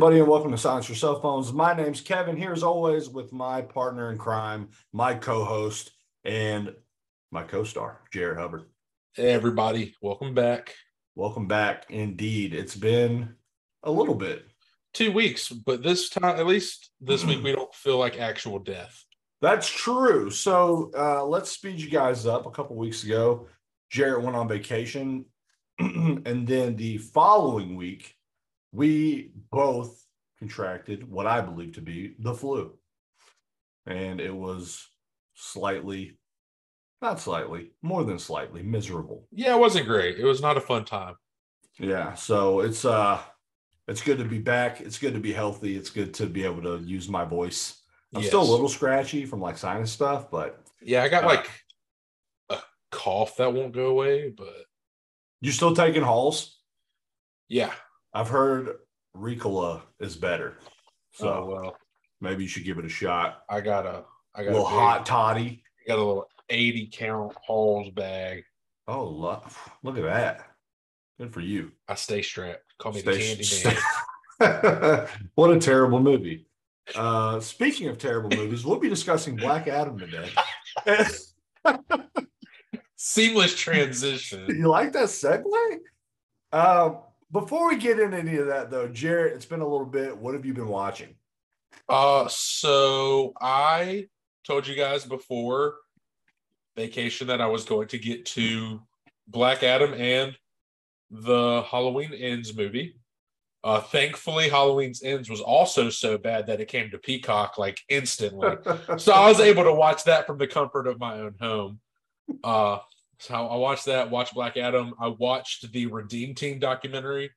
[0.00, 1.52] Everybody, and welcome to Silence Your Cell Phones.
[1.52, 5.90] My name's Kevin, here as always with my partner in crime, my co host,
[6.24, 6.74] and
[7.30, 8.64] my co star, Jared Hubbard.
[9.12, 10.74] Hey, everybody, welcome back.
[11.16, 11.84] Welcome back.
[11.90, 13.34] Indeed, it's been
[13.82, 14.46] a little bit.
[14.94, 19.04] Two weeks, but this time, at least this week, we don't feel like actual death.
[19.42, 20.30] That's true.
[20.30, 22.46] So uh, let's speed you guys up.
[22.46, 23.48] A couple weeks ago,
[23.90, 25.26] Jarrett went on vacation.
[25.78, 28.14] and then the following week,
[28.72, 30.04] we both
[30.38, 32.78] contracted what I believe to be the flu.
[33.86, 34.86] And it was
[35.34, 36.18] slightly,
[37.02, 39.26] not slightly, more than slightly miserable.
[39.32, 40.18] Yeah, it wasn't great.
[40.18, 41.14] It was not a fun time.
[41.78, 42.14] Yeah.
[42.14, 43.20] So it's uh
[43.88, 44.80] it's good to be back.
[44.80, 45.76] It's good to be healthy.
[45.76, 47.82] It's good to be able to use my voice.
[48.14, 51.50] I'm still a little scratchy from like sinus stuff, but Yeah, I got Uh, like
[52.50, 52.58] a
[52.90, 54.64] cough that won't go away, but
[55.40, 56.60] you still taking halls?
[57.48, 57.72] yeah.
[58.12, 58.76] I've heard
[59.16, 60.58] Ricola is better.
[61.12, 61.76] So So well,
[62.20, 63.42] maybe you should give it a shot.
[63.48, 65.62] I got a I A got little a big- hot toddy.
[65.86, 68.44] got a little 80 count Halls bag.
[68.88, 69.42] Oh, lo-
[69.82, 70.46] look at that.
[71.18, 71.72] Good for you.
[71.88, 72.62] I stay strapped.
[72.78, 73.76] Call me Stay- the candy stay-
[74.40, 75.08] man.
[75.34, 76.46] what a terrible movie.
[76.96, 80.28] Uh, speaking of terrible movies, we'll be discussing Black Adam today.
[82.96, 84.46] Seamless transition.
[84.48, 85.76] you like that segue?
[86.52, 86.98] Um,
[87.32, 90.16] before we get into any of that, though, Jarrett, it's been a little bit.
[90.16, 91.14] What have you been watching?
[91.88, 94.08] Uh, so I
[94.46, 95.76] told you guys before
[96.76, 98.80] vacation that I was going to get to
[99.28, 100.36] Black Adam and
[101.10, 102.96] the Halloween Ends movie.
[103.62, 108.56] Uh, thankfully, Halloween's Ends was also so bad that it came to Peacock like instantly.
[108.96, 111.80] so I was able to watch that from the comfort of my own home.
[112.42, 112.78] Uh,
[113.20, 114.94] so I watched that, watched Black Adam.
[115.00, 117.30] I watched the Redeem Team documentary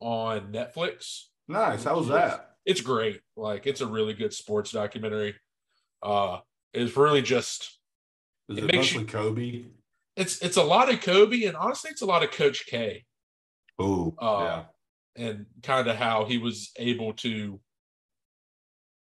[0.00, 1.84] on Netflix nice.
[1.84, 2.46] How was that?
[2.64, 3.20] it's great.
[3.36, 5.34] Like it's a really good sports documentary.
[6.02, 6.38] Uh
[6.72, 7.78] it's really just
[8.48, 9.64] Is It it, mostly Kobe?
[10.16, 13.04] it's it's a lot of Kobe and honestly it's a lot of Coach K
[13.78, 14.62] Oh, Uh,
[15.16, 15.24] yeah.
[15.26, 17.60] and kind of how he was able to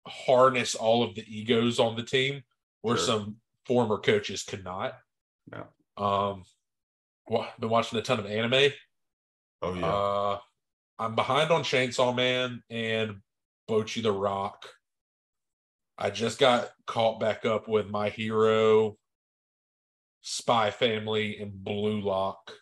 [0.06, 2.42] harness all of the egos on the team
[2.82, 3.06] where Sure.
[3.06, 4.96] some former coaches could not.
[5.52, 5.64] Yeah.
[5.98, 6.44] Um
[7.26, 8.72] wa- been watching a ton of anime.
[9.62, 9.86] Oh, yeah.
[9.86, 10.38] Uh
[11.00, 13.16] I'm behind on Chainsaw Man and
[13.68, 14.66] Bocchi the Rock.
[15.96, 18.96] I just got caught back up with My Hero,
[20.22, 22.52] Spy Family, and Blue Lock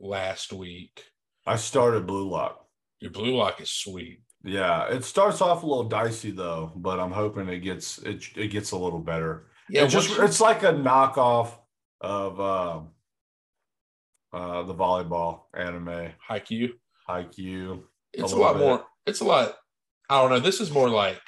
[0.00, 1.04] last week.
[1.46, 2.66] I started Blue Lock.
[3.00, 4.20] Your Blue Lock is sweet.
[4.44, 8.48] Yeah, it starts off a little dicey though, but I'm hoping it gets it it
[8.48, 9.46] gets a little better.
[9.68, 11.52] Yeah, it just you- it's like a knockoff
[12.00, 12.88] of um
[14.32, 16.70] uh the volleyball anime Haikyuu.
[17.08, 17.82] Haikyuu.
[18.12, 18.60] It's a, lot bit.
[18.60, 18.84] more.
[19.06, 19.54] It's a lot.
[20.10, 20.40] I don't know.
[20.40, 21.20] This is more like,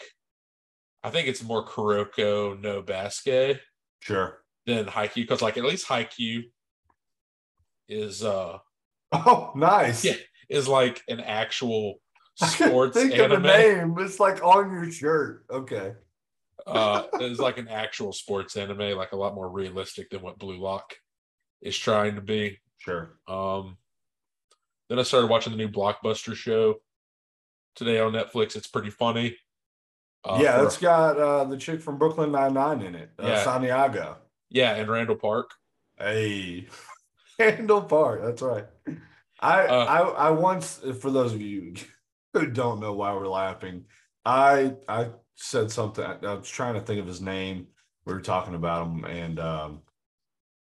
[1.05, 3.61] I think it's more Kuroko no Basket
[4.01, 4.39] Sure.
[4.67, 6.45] than Haikyuu because, like, at least Haikyuu
[7.89, 8.59] is uh
[9.13, 10.05] Oh, nice.
[10.05, 10.15] Yeah.
[10.51, 12.01] is like an actual
[12.43, 13.33] I sports think anime.
[13.33, 13.95] of the name.
[13.99, 15.45] It's like on your shirt.
[15.51, 15.93] Okay.
[16.69, 20.59] Uh is like an actual sports anime, like a lot more realistic than what Blue
[20.59, 20.95] Lock
[21.63, 22.59] is trying to be.
[22.79, 23.19] Sure.
[23.27, 23.77] Um
[24.89, 26.77] then I started watching the new blockbuster show
[27.77, 28.57] today on Netflix.
[28.57, 29.37] It's pretty funny.
[30.25, 33.11] Uh, yeah, for- it's got uh the chick from Brooklyn Nine Nine in it.
[33.19, 33.45] Uh, Yeah.
[33.45, 34.17] Santiago.
[34.51, 35.51] yeah, and Randall Park.
[35.99, 36.67] Hey,
[37.39, 38.23] Randall Park.
[38.25, 38.67] That's right.
[39.41, 39.99] I Uh, I
[40.29, 41.75] I once, for those of you
[42.35, 43.85] who don't know why we're laughing,
[44.25, 46.05] I I said something.
[46.05, 47.69] I was trying to think of his name.
[48.05, 49.83] We were talking about him, and um,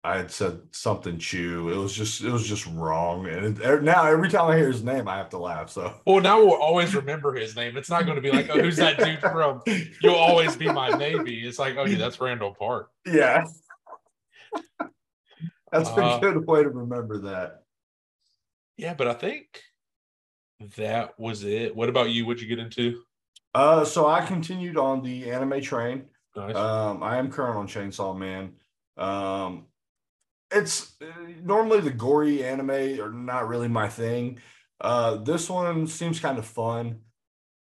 [0.03, 1.69] I had said something Chew.
[1.69, 4.83] It was just it was just wrong, and it, now every time I hear his
[4.83, 5.71] name, I have to laugh.
[5.71, 7.77] So Well, now we'll always remember his name.
[7.77, 9.63] It's not going to be like, oh, who's that dude from?
[10.03, 11.47] You'll always be my maybe.
[11.47, 12.91] It's like, oh, yeah, that's Randall Park.
[13.07, 13.45] Yeah.
[15.73, 17.65] That's a Uh, good way to remember that.
[18.77, 19.61] Yeah, but I think
[20.77, 21.75] that was it.
[21.75, 22.25] What about you?
[22.27, 23.03] What'd you get into?
[23.55, 26.07] Uh, so I continued on the anime train.
[26.37, 26.57] Nice.
[26.57, 28.55] Um, I am current on Chainsaw Man.
[28.97, 29.67] Um,
[30.51, 31.07] it's uh,
[31.43, 34.41] normally the gory anime are not really my thing.
[34.81, 37.01] Uh, this one seems kind of fun.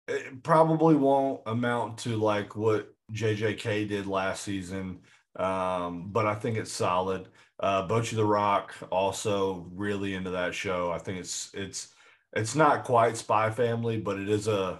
[0.07, 4.99] It probably won't amount to like what JJK did last season,
[5.35, 7.27] um, but I think it's solid.
[7.59, 10.91] Uh, Bocchi the Rock also really into that show.
[10.91, 11.93] I think it's it's
[12.35, 14.79] it's not quite Spy Family, but it is a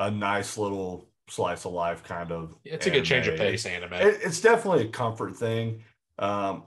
[0.00, 2.56] a nice little slice of life kind of.
[2.64, 3.92] it's a good change of pace anime.
[3.92, 5.84] It, it's definitely a comfort thing.
[6.18, 6.64] Um,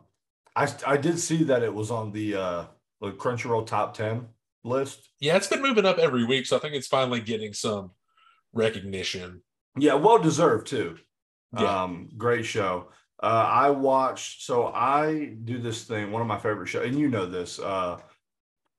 [0.55, 2.65] I I did see that it was on the uh
[3.01, 4.27] the Crunchyroll top ten.
[4.63, 5.09] list.
[5.19, 7.91] Yeah, it's been moving up every week, so I think it's finally getting some
[8.53, 9.41] recognition.
[9.77, 10.97] Yeah, well deserved too.
[11.57, 11.83] Yeah.
[11.83, 12.89] Um, great show.
[13.21, 14.43] Uh, I watched.
[14.43, 16.11] So I do this thing.
[16.11, 17.59] One of my favorite shows, and you know this.
[17.59, 17.99] Uh,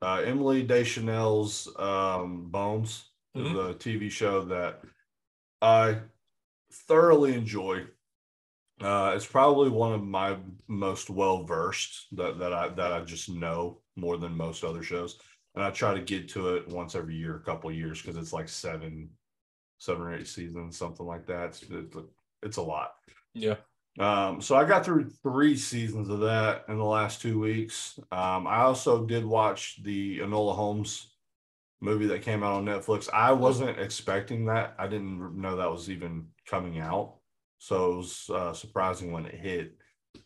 [0.03, 3.05] uh, Emily Deschanel's um, Bones,
[3.37, 3.55] Mhm.
[3.55, 4.83] the TV show that
[5.63, 6.01] I
[6.73, 7.87] thoroughly enjoy.
[8.81, 10.39] Uh, it's probably one of my
[10.69, 15.21] most well versed that that I that I just know more than most other shows,
[15.55, 18.17] and I try to get to it once every year, a couple of years, because
[18.17, 19.17] it's like seven,
[19.79, 21.51] seven or eight seasons, something like that.
[21.51, 21.97] It's, it's,
[22.43, 22.95] it's a lot.
[23.35, 23.57] Yeah.
[24.01, 27.99] Um, so I got through three seasons of that in the last two weeks.
[28.11, 31.14] Um, I also did watch the Enola Holmes
[31.85, 33.09] movie that came out on Netflix.
[33.13, 34.75] I wasn't expecting that.
[34.79, 37.17] I didn't know that was even coming out.
[37.59, 39.77] So it was uh, surprising when it hit.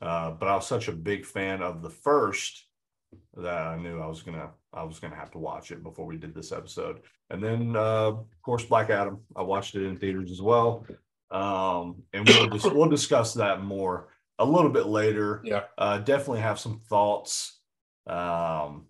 [0.00, 2.66] Uh, but I was such a big fan of the first
[3.36, 6.16] that I knew I was gonna I was gonna have to watch it before we
[6.16, 7.00] did this episode.
[7.30, 9.20] And then uh, of course Black Adam.
[9.34, 10.86] I watched it in theaters as well.
[11.30, 14.08] Um, and we'll we'll discuss that more
[14.38, 15.40] a little bit later.
[15.44, 15.64] Yeah.
[15.76, 17.60] Uh, definitely have some thoughts.
[18.06, 18.86] Um,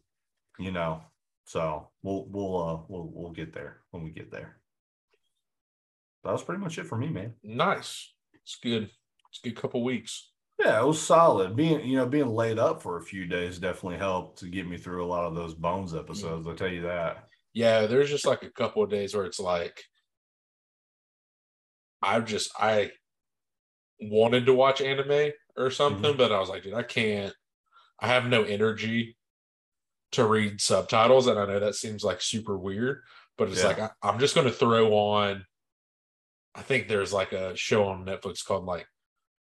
[0.59, 1.01] you know,
[1.49, 4.59] so we'll we'll uh we'll we'll get there when we get there.
[6.23, 7.33] That was pretty much it for me, man.
[7.43, 8.13] Nice.
[8.35, 8.91] It's good.
[9.31, 10.31] It's a good couple weeks.
[10.59, 11.57] Yeah, it was solid.
[11.57, 14.77] Being you know being laid up for a few days definitely helped to get me
[14.77, 16.47] through a lot of those Bones episodes.
[16.47, 17.25] I'll tell you that.
[17.55, 19.83] Yeah, there's just like a couple of days where it's like
[22.03, 22.91] I've just I
[24.03, 27.33] wanted to watch anime or something, but I was like, dude, I can't.
[28.01, 29.17] I have no energy
[30.13, 33.03] to read subtitles, and I know that seems like super weird,
[33.37, 33.67] but it's Yeah.
[33.69, 35.45] like I, I'm just going to throw on.
[36.55, 38.87] I think there's like a show on Netflix called like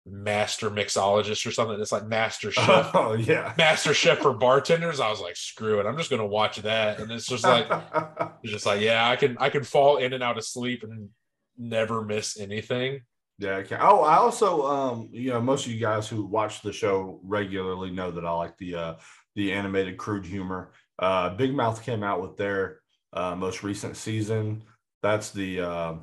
[0.06, 1.80] Master Mixologist or something.
[1.80, 2.92] It's like Master Chef.
[2.96, 3.54] Oh yeah.
[3.58, 5.00] Master Chef for bartenders.
[5.00, 5.86] I was like, screw it.
[5.86, 7.00] I'm just gonna watch that.
[7.00, 7.68] And it's just like
[8.44, 11.10] it's just like, yeah, I can I can fall in and out of sleep and
[11.58, 13.02] never miss anything.
[13.40, 13.80] Yeah, I can.
[13.82, 17.90] Oh, I also, um, you know, most of you guys who watch the show regularly
[17.92, 18.94] know that I like the uh,
[19.36, 20.72] the animated crude humor.
[21.00, 22.80] Uh, Big Mouth came out with their
[23.14, 24.64] uh, most recent season.
[25.02, 25.94] That's the uh,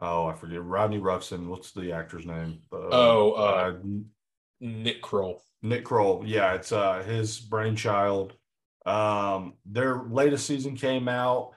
[0.00, 1.46] oh, I forget Rodney Ruxin.
[1.48, 2.60] What's the actor's name?
[2.72, 3.74] Uh, Oh, uh, uh,
[4.60, 5.42] Nick Kroll.
[5.62, 6.24] Nick Kroll.
[6.26, 8.34] Yeah, it's uh, his brainchild.
[8.86, 11.52] Um, their latest season came out.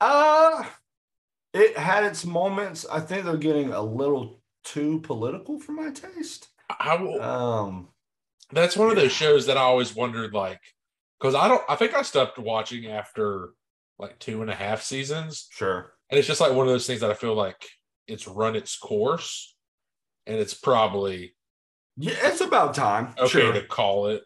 [0.00, 0.64] Uh
[1.54, 2.86] it had its moments.
[2.90, 6.48] I think they're getting a little too political for my taste.
[6.80, 7.88] I will, Um,
[8.52, 10.60] that's one of those shows that I always wondered, like,
[11.20, 13.50] because I don't, I think I stopped watching after
[13.98, 15.92] like two and a half seasons, sure.
[16.10, 17.68] and it's just like one of those things that I feel like
[18.08, 19.54] it's run its course,
[20.26, 21.34] and it's probably
[21.96, 23.14] Yeah, it's about time.
[23.18, 23.52] okay Sure.
[23.52, 24.24] to call it.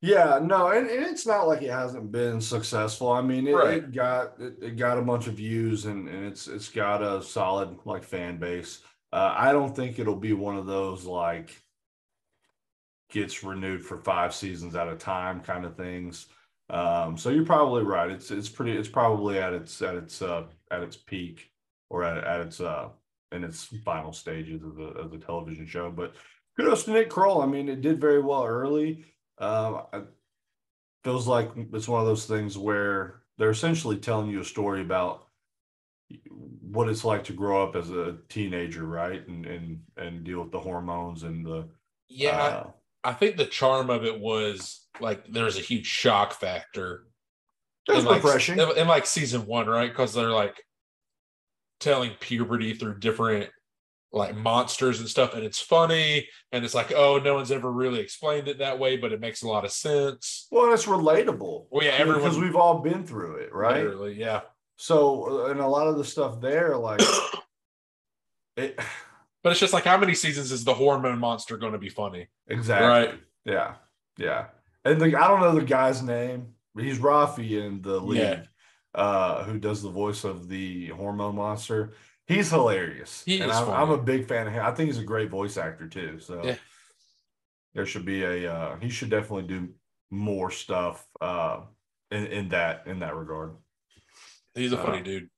[0.00, 3.10] Yeah, no, and, and it's not like it hasn't been successful.
[3.10, 3.78] I mean, it, Right.
[3.78, 7.22] it got it, it got a bunch of views and, and it's it's got a
[7.22, 8.80] solid like fan base.
[9.12, 11.58] Uh, I don't think it'll be one of those like
[13.14, 16.26] gets renewed for five seasons at a time kind of things.
[16.68, 18.10] Um, so you're probably right.
[18.10, 18.72] It's it's pretty.
[18.76, 21.50] It's probably at its at its uh, at its peak
[21.88, 22.88] or at, at its uh
[23.32, 25.90] in its final stages of the of the television show.
[25.90, 26.14] But
[26.58, 27.40] kudos to Nick Kroll.
[27.40, 29.06] I mean, it did very well early.
[29.38, 29.82] Um,
[31.04, 35.28] feels like it's one of those things where they're essentially telling you a story about
[36.60, 39.26] what it's like to grow up as a teenager, right?
[39.28, 41.68] And and and deal with the hormones and the
[42.08, 42.70] Yeah, uh,
[43.04, 47.06] I think the charm of it was like there's a huge shock factor.
[47.88, 48.58] was in, like, refreshing.
[48.58, 49.90] in, in, like season one, right?
[49.90, 50.62] Because they're like
[51.80, 53.50] telling puberty through different
[54.12, 57.98] like monsters and stuff, and it's funny, and it's like, oh, no one's ever really
[57.98, 60.46] explained it that way, but it makes a lot of sense.
[60.52, 61.66] well, it's relatable.
[61.70, 63.82] Well, yeah, everyone- because we've all been through it, right?
[63.82, 64.42] Literally, yeah,
[64.76, 67.00] So, uh, and a lot of the stuff there, like
[68.56, 68.78] it
[69.44, 72.26] but it's just like, how many seasons is the hormone monster going to be funny?
[72.48, 72.88] exactly.
[72.88, 73.20] Right.
[73.44, 73.74] Yeah,
[74.18, 74.46] yeah.
[74.84, 76.54] And the, I don't know the guy's name.
[76.74, 78.42] but He's Rafi in the league, Yeah.
[78.94, 81.92] uh, who does the voice of the hormone monster.
[82.26, 83.22] He's hilarious.
[83.26, 83.70] He and is I'm.
[83.70, 84.64] I'm a big fan of him.
[84.64, 86.18] I think he's a great voice actor too.
[86.20, 86.56] So Yeah.
[87.74, 89.68] there should be a uh, he should definitely do
[90.10, 91.60] more stuff uh,
[92.10, 93.56] in in that in that regard.
[94.54, 95.28] He's a funny Uh, dude.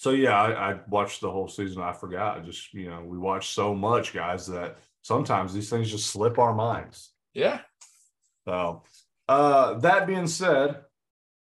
[0.00, 1.82] So yeah, I, I watched the whole season.
[1.82, 2.38] I forgot.
[2.38, 6.38] I just you know we watch so much, guys, that sometimes these things just slip
[6.38, 7.10] our minds.
[7.34, 7.60] Yeah,
[8.48, 8.84] So
[9.28, 10.80] uh that being said,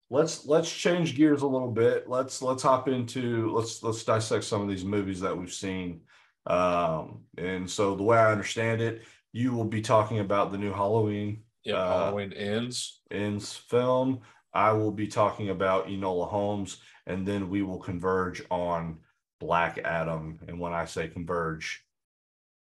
[0.09, 2.09] let's let's change gears a little bit.
[2.09, 6.01] Let's let's hop into let's let's dissect some of these movies that we've seen.
[6.47, 9.03] Um and so the way I understand it,
[9.35, 11.75] you will be talking about the new Halloween yeah.
[11.75, 13.03] Uh, Halloween ends.
[13.11, 14.21] ends film.
[14.55, 18.99] I will be talking about Enola Holmes, and then we will converge on
[19.41, 20.39] Black Adam.
[20.49, 21.85] And when I say converge,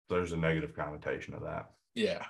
[0.08, 1.70] there's a negative connotation of that.
[1.94, 2.24] Yeah.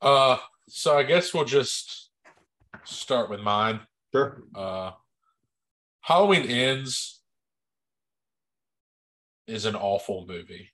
[0.00, 0.38] Uh,
[0.68, 2.10] so I guess we'll just
[2.84, 3.80] start with mine.
[4.12, 4.42] Sure.
[4.54, 4.92] Uh,
[6.00, 7.20] Halloween Ends
[9.46, 10.70] is an awful movie.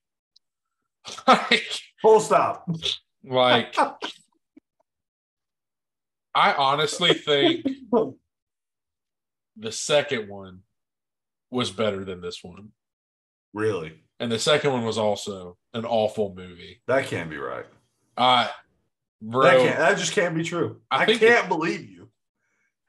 [1.29, 1.67] like,
[2.03, 2.69] Full stop.
[3.25, 3.75] like
[6.35, 7.67] I honestly think
[9.59, 10.61] the second one
[11.51, 12.71] was better than this one.
[13.53, 14.03] really?
[14.21, 16.83] And the second one was also an awful movie.
[16.89, 17.67] That can't be right.
[18.17, 18.49] Uh
[19.23, 19.79] bro, that can't.
[19.79, 20.81] That just can't be true.
[20.91, 22.11] I I, can't believe you.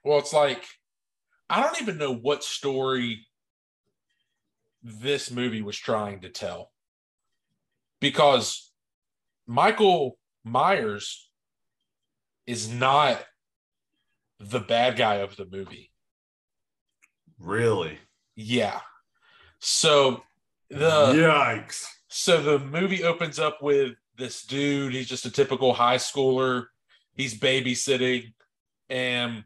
[0.04, 0.64] well, it's like
[1.50, 3.28] I don't even know what story
[4.82, 6.72] this movie was trying to tell.
[8.00, 8.72] Because
[9.46, 11.30] Michael Myers
[12.48, 13.24] is not
[14.40, 15.89] the bad guy of the movie.
[17.40, 17.98] Really?
[18.36, 18.80] Yeah.
[19.60, 20.24] So
[20.70, 21.86] the Yikes.
[22.08, 26.66] so the movie opens up with this dude, he's just a typical high schooler.
[27.16, 28.34] He's babysitting
[28.90, 29.44] and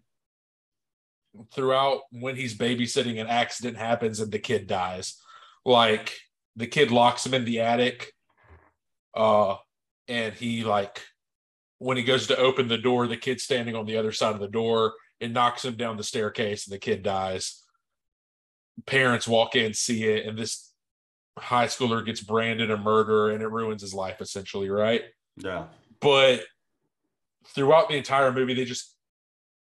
[1.53, 5.19] throughout when he's babysitting an accident happens and the kid dies.
[5.65, 6.13] Like
[6.55, 8.11] the kid locks him in the attic
[9.15, 9.55] uh
[10.07, 11.01] and he like
[11.77, 14.39] when he goes to open the door the kid's standing on the other side of
[14.39, 17.62] the door it knocks him down the staircase and the kid dies
[18.85, 20.71] parents walk in see it and this
[21.37, 25.03] high schooler gets branded a murderer and it ruins his life essentially right?
[25.37, 25.65] Yeah.
[25.99, 26.41] but
[27.55, 28.93] throughout the entire movie they just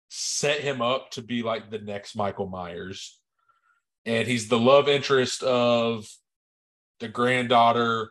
[0.09, 3.21] set him up to be like the next michael myers.
[4.07, 6.09] And he's the love interest of
[7.01, 8.11] the granddaughter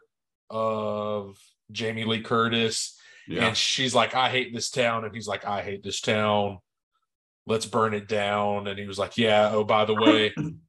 [0.49, 1.37] of
[1.71, 2.99] jamie lee curtis.
[3.27, 3.47] Yeah.
[3.47, 5.05] and she's like i hate this town.
[5.05, 6.59] And he's like i hate this town.
[7.45, 8.67] Let's burn it down.
[8.67, 10.33] And he was like yeah oh by the way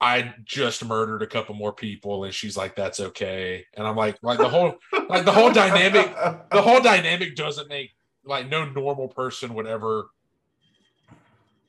[0.00, 3.64] i just murdered a couple more people and she's like that's okay.
[3.74, 4.74] And i'm like like the whole
[5.08, 6.14] like the whole dynamic
[6.50, 7.92] the whole dynamic doesn't make
[8.24, 10.08] like no normal person would ever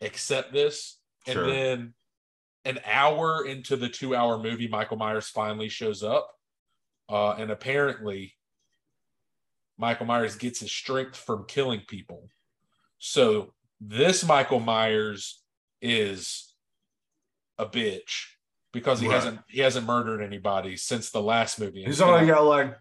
[0.01, 0.97] accept this.
[1.27, 1.47] And Sure.
[1.47, 1.93] then
[2.65, 6.31] an hour into the two hour movie michael myers finally shows up
[7.09, 8.33] uh, and apparently
[9.77, 12.29] michael myers gets his strength from killing people.
[12.97, 15.41] So this michael myers
[15.81, 16.54] is
[17.57, 18.25] a bitch
[18.73, 19.15] because he Right.
[19.15, 22.77] hasn't he hasn't murdered anybody since the last movie He's only like- got like a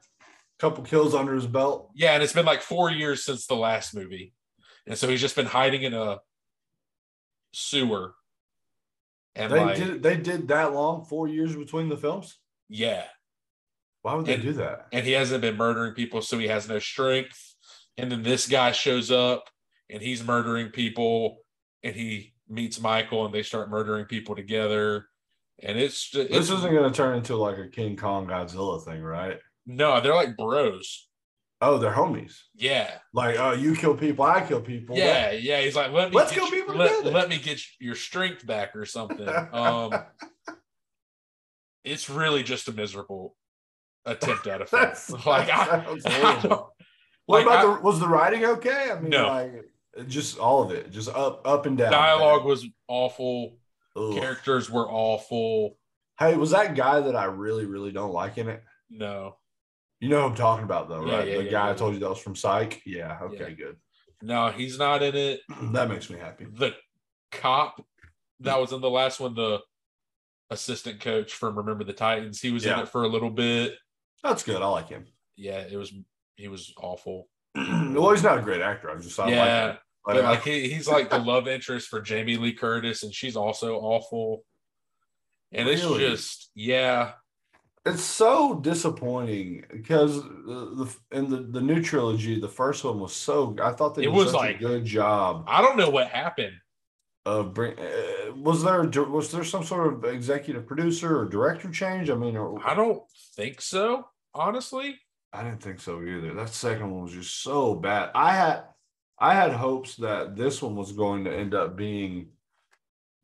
[0.59, 1.91] couple kills under his belt.
[1.95, 4.33] yeah, and it's been like four years since the last movie.
[4.87, 6.19] And so he's just been hiding in a
[7.53, 8.15] sewer.
[9.37, 10.03] And They like, did.
[10.03, 11.05] They did that long.
[11.05, 12.39] Four years between the films.
[12.69, 13.07] yeah.
[14.03, 14.89] Why would they And- do that?
[14.93, 17.55] And he hasn't been murdering people, so he has no strength.
[17.97, 19.49] And then this guy shows up
[19.89, 21.39] and he's murdering people
[21.83, 25.07] and he meets Michael and they start murdering people together.
[25.63, 28.85] And it's just This it's, isn't going to turn into like a King Kong Godzilla
[28.85, 29.39] thing, right?
[29.67, 31.09] no, they're like bros.
[31.61, 32.37] Oh, they're homies.
[32.55, 32.91] Yeah.
[33.15, 34.97] Like, oh, you kill people, I kill people.
[34.99, 35.61] Yeah, yeah.
[35.63, 38.77] He's like, let me Let's kill you- people let, let me get your strength back
[38.77, 39.29] or something.
[39.53, 39.95] Um
[41.85, 43.37] it's really just a miserable
[44.05, 45.21] attempt at a film.
[45.27, 46.47] Like I, I.
[47.27, 47.81] What like, about I- the?
[47.81, 48.91] Was the writing okay?
[48.91, 49.29] I mean, No.
[49.29, 49.53] like
[50.09, 51.93] just all of it, just up, up and down.
[51.93, 53.57] dialogue was awful.
[53.97, 54.15] Ugh.
[54.15, 55.77] Characters were awful.
[56.19, 58.63] Hey, was that guy that I really, really don't like in it?
[58.91, 59.37] No,
[60.01, 61.29] You know who I'm talking about, though, Yeah, right?
[61.29, 62.83] yeah, the yeah, guy I told you that was from Psych.
[62.87, 63.19] Yeah.
[63.23, 63.55] Okay.
[63.55, 63.77] Good.
[64.23, 65.41] no, he's not in it.
[65.73, 66.47] that makes me happy.
[66.53, 66.75] The
[67.33, 67.85] cop
[68.41, 69.61] that was in the last one, the
[70.51, 73.75] assistant coach from Remember the Titans, he was in it for a little bit.
[74.23, 74.61] That's good.
[74.63, 75.07] I like him.
[75.37, 75.93] Yeah, it was
[76.37, 77.29] he was awful.
[77.55, 78.91] well, he's not a great actor.
[78.91, 79.81] I'm just I yeah, like.
[80.05, 83.37] But Like, like he, he's like the love interest for Jamie Lee Curtis, and she's
[83.37, 84.45] also awful.
[85.53, 87.13] And it's just yeah,
[87.87, 93.15] it's so disappointing because the, the in the, the new trilogy, the first one was
[93.15, 93.57] so.
[93.63, 96.09] I thought they It did was such like- a good job I don't know what
[96.09, 96.57] happened.
[97.25, 97.79] of bring.
[97.79, 102.11] Uh, was there was there some sort of executive producer or director change?
[102.11, 103.03] I mean, or, I don't
[103.37, 105.01] think so, honestly.
[105.33, 106.35] I didn't think so either.
[106.35, 108.11] That second one was just so bad.
[108.15, 108.65] I had
[109.31, 112.29] I had hopes that this one was going to end up being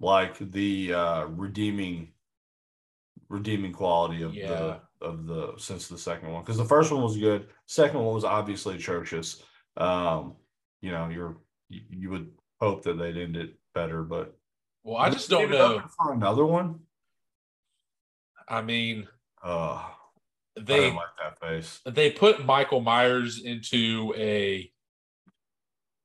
[0.00, 2.12] like the uh redeeming
[3.28, 4.48] redeeming quality of Yeah.
[4.48, 6.42] the of the since the second one.
[6.42, 7.48] Because the first one was good.
[7.66, 9.42] Second one was obviously atrocious.
[9.76, 10.36] Um
[10.80, 11.36] you know you're
[11.68, 12.30] you, you would
[12.60, 14.34] hope that they'd end it better but
[14.84, 15.82] Well, I just don't know.
[15.98, 16.80] for another one.
[18.48, 19.06] I mean,
[19.42, 19.84] uh
[20.56, 21.80] they like that face.
[21.86, 24.69] they put Michael Myers into a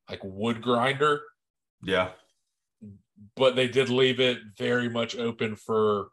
[0.10, 1.22] like wood grinder.
[1.84, 2.12] yeah
[3.36, 6.10] but they did leave it very much open for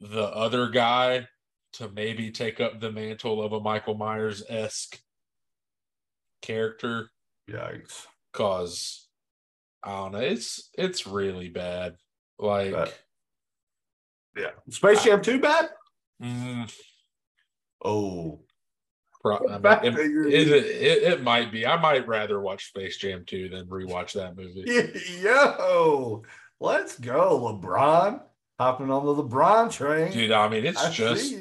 [0.00, 1.26] the other guy
[1.72, 5.00] to maybe take up the mantle of a Michael Myers esque
[6.42, 7.10] character.
[7.50, 8.06] Yikes.
[8.32, 9.08] Cause
[9.82, 11.96] I don't know, it's it's really bad.
[12.38, 12.98] Like But-
[14.36, 14.50] Yeah.
[14.70, 15.70] Space Jam 2 bad?
[16.22, 16.72] mm,
[17.84, 18.44] Oh.
[19.20, 21.66] Pro- I mean, it, it, it, it might be.
[21.66, 24.64] I might rather watch Space Jam 2 than rewatch that movie.
[25.22, 26.22] Yo,
[26.60, 28.22] let's go, LeBron.
[28.58, 30.12] Hopping on the LeBron train.
[30.12, 31.34] Dude, I mean, it's I just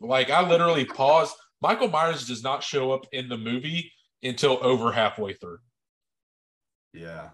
[0.00, 1.34] like I literally paused.
[1.60, 3.92] Michael Myers does not show up in the movie
[4.22, 5.58] until over halfway through.
[6.94, 7.30] Yeah.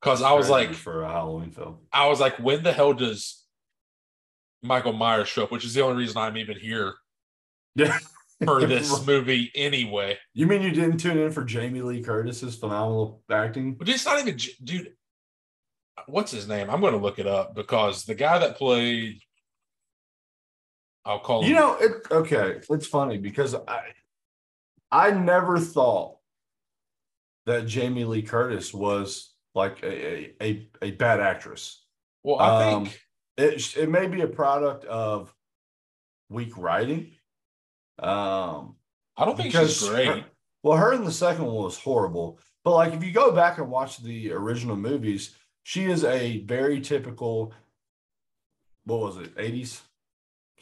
[0.00, 1.78] Because I was like, for a Halloween film.
[1.92, 3.44] I was like, when the hell does
[4.62, 5.52] Michael Myers show up?
[5.52, 6.94] Which is the only reason I'm even here
[7.74, 7.98] Yeah.
[8.44, 10.18] for this movie anyway.
[10.34, 13.74] You mean you didn't tune in for Jamie Lee Curtis's phenomenal acting?
[13.74, 14.92] But it's not even, dude.
[16.06, 16.70] What's his name?
[16.70, 19.20] I'm going to look it up because the guy that played,
[21.04, 21.48] I'll call him.
[21.48, 22.60] You know, it okay.
[22.68, 23.92] It's funny because I
[24.90, 26.16] I never thought
[27.46, 31.84] that Jamie Lee Curtis was like a a, a, a bad actress.
[32.22, 33.00] well, I um, think
[33.36, 35.34] It it may be a product of
[36.28, 37.12] weak writing.
[38.02, 38.76] Um
[39.16, 40.06] I don't think she's great.
[40.06, 40.24] her-
[40.62, 42.38] well, her in the second one was horrible.
[42.64, 46.80] But like if you go back and watch the original movies, she is a very
[46.80, 47.52] typical
[48.84, 49.80] what was it, 80s,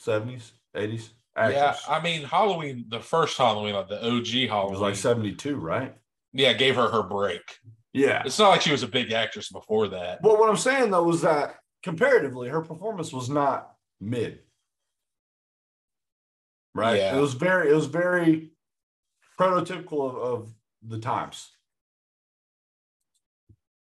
[0.01, 1.77] 70s, 80s yeah.
[1.89, 5.95] I mean Halloween, the first Halloween, like the OG it Halloween, was like 72, right?
[6.33, 7.59] yeah, gave her her break.
[7.93, 8.23] Yeah.
[8.25, 10.21] It's not like she was a big actress before that.
[10.23, 14.41] But what I'm saying though was that comparatively, her performance was not mid.
[16.79, 16.99] Right.
[16.99, 17.17] Yeah.
[17.17, 18.53] It was very, it was very
[19.39, 20.55] prototypical of, of
[20.87, 21.51] the times.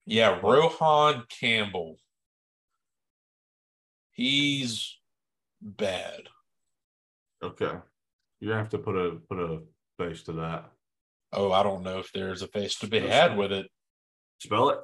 [0.06, 1.98] Yeah, Rohan Campbell.
[4.12, 4.96] He's
[5.60, 6.30] bad.
[7.42, 7.72] Okay.
[8.40, 9.60] You're have to put a put a
[9.98, 10.70] face to that.
[11.34, 13.66] Oh, I don't know if there's a face to be had with it.
[14.38, 14.78] Spell it.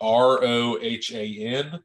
[0.00, 1.80] R O H A N.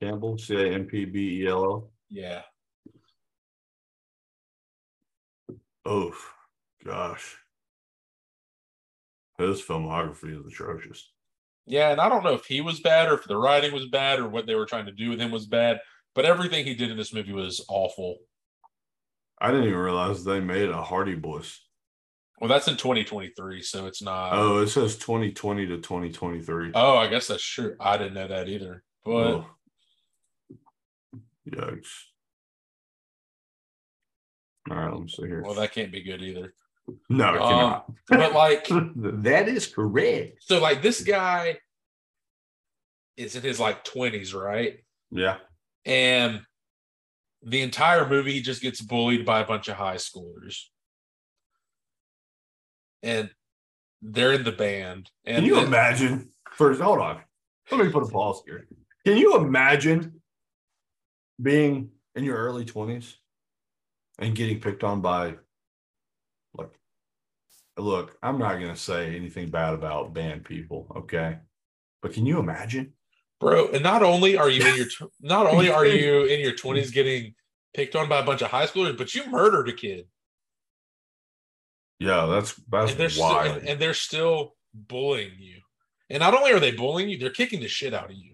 [0.00, 0.36] Campbell.
[0.36, 1.92] C A M P B E L L.
[2.10, 2.42] Yeah.
[5.84, 6.14] Oh
[6.84, 7.36] gosh.
[9.38, 11.10] His filmography is atrocious.
[11.66, 14.18] Yeah, and I don't know if he was bad or if the writing was bad
[14.18, 15.80] or what they were trying to do with him was bad,
[16.14, 18.18] but everything he did in this movie was awful.
[19.40, 21.60] I didn't even realize they made a Hardy Boys.
[22.40, 24.32] Well, that's in 2023, so it's not.
[24.32, 26.72] Oh, it says 2020 to 2023.
[26.74, 27.76] Oh, I guess that's true.
[27.78, 28.82] I didn't know that either.
[29.04, 29.46] But Oh.
[31.48, 31.88] Yikes.
[34.70, 35.42] All right, let me see here.
[35.42, 36.54] well, that can't be good either.
[37.08, 37.92] no, it um, cannot.
[38.08, 40.42] But like, that is correct.
[40.42, 41.58] so like this guy
[43.16, 44.78] is in his like 20s, right?
[45.10, 45.38] Yeah.
[45.84, 46.42] And
[47.42, 50.60] the entire movie he just gets bullied by a bunch of high schoolers.
[53.02, 53.30] And
[54.00, 55.10] they're in the band.
[55.24, 56.30] And Can you then- imagine?
[56.52, 57.20] First, hold on.
[57.70, 58.66] Let me put a pause here.
[59.06, 60.20] Can you imagine
[61.40, 63.14] being in your early 20s
[64.22, 65.34] and getting picked on by,
[66.54, 66.72] like,
[67.76, 71.38] look, I'm not going to say anything bad about band people, okay?
[72.00, 72.94] But can you imagine?
[73.40, 74.86] bro and not only are you in your
[75.20, 77.34] not only are you in your 20s getting
[77.74, 80.06] picked on by a bunch of high schoolers but you murdered a kid
[81.98, 83.56] Yeah, that's that's and they're still, wild.
[83.58, 85.60] and, and they're still bullying you
[86.08, 88.31] and not only are they bullying you they're kicking the shit out of you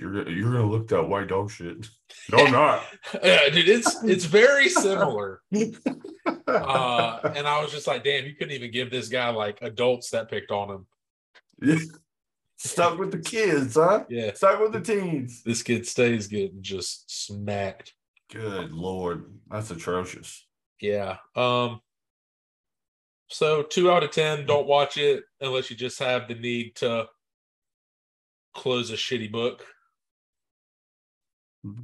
[0.00, 1.86] you're you're gonna look that white dog shit.
[2.32, 2.82] No, I'm not.
[3.22, 5.42] yeah dude it's it's very similar
[6.46, 10.10] uh and i was just like damn you couldn't even give this guy like adults
[10.10, 10.86] that picked on him
[11.62, 11.76] Yeah.
[12.56, 14.04] Stuck with the kids, huh?
[14.10, 15.42] yeah Stuck with the teens.
[15.44, 17.94] this kid stays getting just smacked
[18.32, 20.46] Good lord, that's atrocious.
[20.80, 21.16] Yeah.
[21.34, 21.80] Um
[23.28, 27.06] so 2 out of 10 don't watch it unless you just have the need to
[28.54, 29.64] close a shitty book.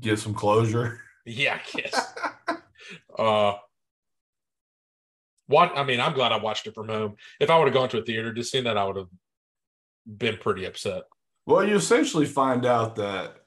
[0.01, 1.01] Get some closure.
[1.29, 2.15] Yeah, I guess.
[3.19, 3.55] uh
[5.49, 7.17] what I mean, I'm glad I watched it from home.
[7.41, 9.09] If I would have gone to a theater just seen that I would have
[10.07, 11.03] been pretty upset.
[11.47, 13.39] Well, you essentially find out that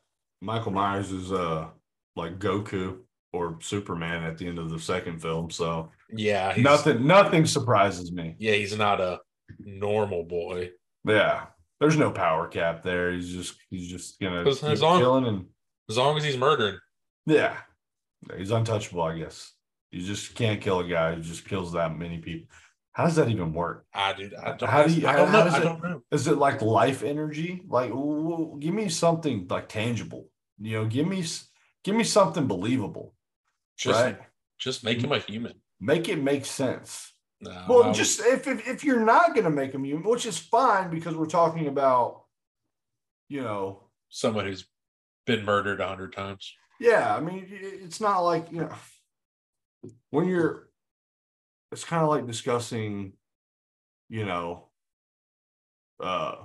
[0.42, 1.68] Michael Myers is uh
[2.18, 2.98] like Goku
[3.32, 5.50] or Superman at the end of the second film.
[5.50, 8.36] So Yeah, he's, nothing nothing surprises me.
[8.40, 9.20] Yeah, he's not a
[9.58, 10.72] normal boy.
[11.08, 11.46] Yeah.
[11.80, 13.14] There's no power cap there.
[13.14, 15.46] He's just he's just gonna keep long- killing and
[15.90, 16.78] As long as he's murdering.
[17.26, 17.58] yeah.
[18.38, 19.54] He's untouchable, I guess.
[19.92, 22.48] You just can't kill a guy who just kills that many people.
[22.92, 23.86] How does that even work?
[23.94, 24.34] Ah, I did.
[24.36, 25.50] I don't, How do you- I don't how know.
[25.52, 26.02] I don't know.
[26.12, 27.64] Is it like life energy?
[27.68, 30.28] Like, w- give me something like tangible.
[30.60, 31.24] You know, give me
[31.86, 33.16] give me something believable.
[33.78, 34.20] Just, right?
[34.58, 35.54] just make him a human.
[35.80, 37.14] Make it make sense.
[37.40, 40.04] No, I Well, would- just if, if if you're not going to make him human,
[40.04, 42.26] which is fine because we're talking about,
[43.30, 44.68] you know, someone who's
[45.38, 46.54] been murdered a hundred times.
[46.80, 47.16] yeah.
[47.16, 48.74] I mean, it's not like you know,
[50.10, 50.68] when you're.
[51.72, 53.14] It's kind of like discussing,
[54.10, 54.70] you know,
[56.02, 56.38] uh,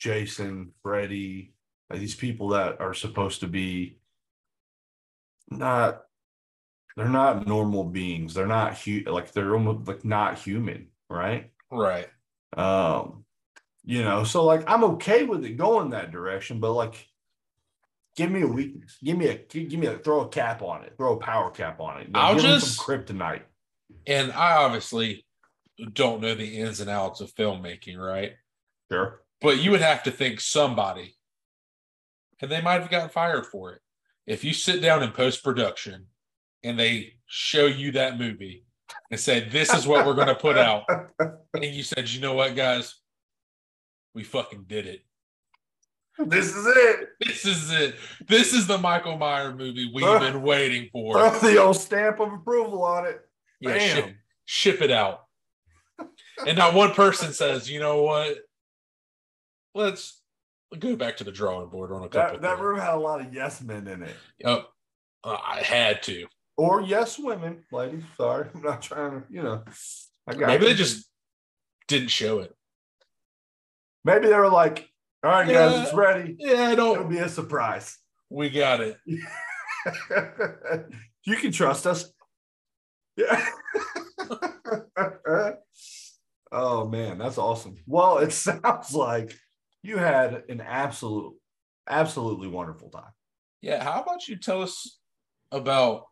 [0.00, 1.54] Jason, Freddy,
[1.88, 4.00] like these people that are supposed to be
[5.48, 6.02] not.
[6.96, 8.34] They're not normal beings.
[8.34, 11.50] They're not hu- like they're almost like not human, right?
[11.70, 12.08] Right.
[12.56, 13.24] Um,
[13.84, 17.06] you know, so like I'm okay with it going that direction, but like
[18.16, 18.96] give me a weakness.
[19.02, 21.80] Give me a give me a throw a cap on it, throw a power cap
[21.80, 22.08] on it.
[22.14, 23.42] I'll just- some kryptonite.
[24.06, 25.24] And I obviously
[25.92, 28.32] don't know the ins and outs of filmmaking, right?
[28.90, 29.22] Sure.
[29.40, 31.16] But you would have to think somebody,
[32.40, 33.80] and they might have gotten fired for it.
[34.26, 36.06] If you sit down in post production
[36.62, 38.64] and they show you that movie
[39.10, 40.84] and say, This is what we're going to put out,
[41.20, 42.94] and you said, You know what, guys?
[44.14, 45.03] We fucking did it.
[46.18, 47.08] This is it.
[47.20, 47.96] This is it.
[48.28, 51.14] This is the Michael Meyer movie we've been waiting for.
[51.14, 53.20] Throw the old stamp of approval on it.
[53.60, 55.24] Yeah, ship, ship it out.
[56.46, 58.38] And not one person says, you know what?
[59.74, 60.20] Let's
[60.78, 62.38] go back to the drawing board on a couple.
[62.38, 64.14] That, that room had a lot of yes men in it.
[64.38, 64.66] Yep.
[65.24, 66.26] Uh, I had to.
[66.56, 68.04] Or yes women, ladies.
[68.16, 68.48] Sorry.
[68.54, 69.64] I'm not trying to, you know.
[70.28, 70.70] I got Maybe you.
[70.70, 71.08] they just
[71.88, 72.54] didn't show it.
[74.04, 74.88] maybe they were like,
[75.24, 75.82] all right, guys, Yeah.
[75.84, 76.36] it's ready.
[76.38, 77.08] Yeah, It'll don't.
[77.08, 77.96] be a surprise.
[78.30, 78.96] We got it.
[81.24, 82.10] you can trust us.
[83.16, 83.46] Yeah.
[86.52, 87.76] oh man, that's awesome.
[87.86, 89.32] Well, it sounds like
[89.82, 91.34] you had an absolute,
[91.88, 93.12] absolutely wonderful time.
[93.60, 93.82] Yeah.
[93.82, 94.98] How about you tell us
[95.52, 96.06] about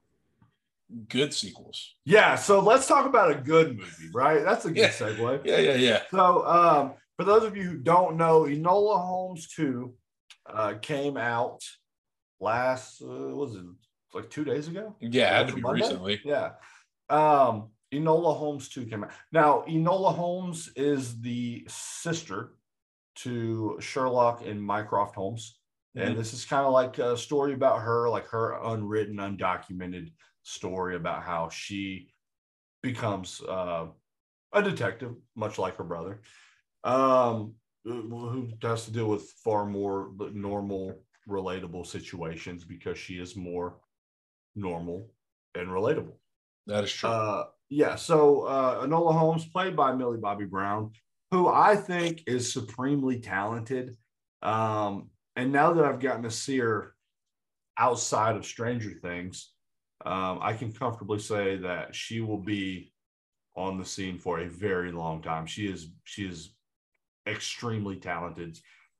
[1.09, 1.94] good sequels?
[2.05, 4.42] Yeah, so let's talk about a good movie, right?
[4.44, 4.88] That's a good Yeah.
[4.90, 5.40] segue.
[5.44, 6.03] Yeah, yeah, yeah.
[6.11, 9.94] So, um, for those of you who don't know, Enola Holmes 2
[10.46, 11.62] uh, came out
[12.40, 13.64] last, uh, was it
[14.12, 14.96] like two days ago?
[15.00, 15.80] Yeah, had to be Monday?
[15.85, 16.20] recently.
[16.24, 16.54] Yeah.
[17.08, 19.12] Um, Enola Holmes 2 came out.
[19.30, 22.56] Now, Enola Holmes is the sister
[23.16, 25.61] to Sherlock and Mycroft Holmes.
[25.94, 26.16] And Mhm.
[26.16, 31.22] this is kind of like a story about her, like her unwritten, undocumented story about
[31.22, 32.14] how she
[32.82, 33.88] becomes uh,
[34.52, 36.22] a detective, much like her brother,
[36.85, 43.77] um, who has to deal with far more normal, relatable situations because she is more
[44.55, 45.11] normal
[45.55, 46.14] and relatable.
[46.66, 47.11] That is true.
[47.11, 47.97] Uh, yeah.
[47.97, 50.92] So uh, Enola Holmes, played by Millie Bobby Brown,
[51.31, 53.97] who I think is supremely talented.
[54.42, 56.95] Um, and now that I've gotten to see her
[57.79, 59.53] outside of Stranger Things,
[60.05, 62.92] um, I can comfortably say that she will be
[63.57, 65.47] on the scene for a very long time.
[65.47, 66.55] She is she is
[67.26, 68.58] extremely talented.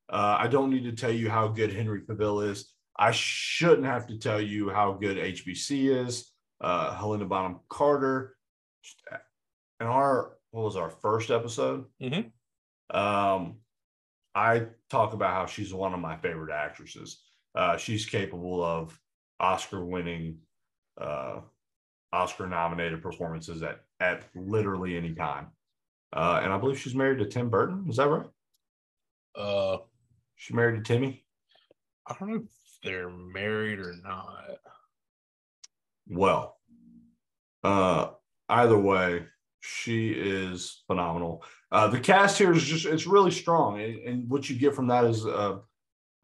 [0.09, 2.73] Uh, I don't need to tell you how good Henry Cavill is.
[2.97, 8.37] I shouldn't have to tell you how good HBC is uh, Helena Bonham Carter.
[9.81, 11.87] In our what was our first episode?
[12.01, 12.31] Mhm.
[12.91, 13.57] Um,
[14.35, 17.23] I talk about how she's one of my favorite actresses.
[17.55, 18.99] Uh, she's capable of
[19.41, 20.39] Oscar-winning,
[21.01, 21.41] uh,
[22.13, 25.49] Oscar-nominated performances at at literally any time.
[26.13, 27.87] Uh, and I believe she's married to Tim Burton.
[27.89, 28.27] Is that right?
[29.35, 29.79] uh,
[30.37, 31.25] She married to Timmy.
[32.07, 32.51] I don't know if
[32.83, 34.59] they're married or not.
[36.07, 36.59] well.
[37.65, 38.11] Uh,
[38.49, 39.25] either way,
[39.61, 41.45] she is phenomenal.
[41.71, 44.89] Uh, the cast here is just it's really strong, and, and what you get from
[44.89, 45.61] that is a,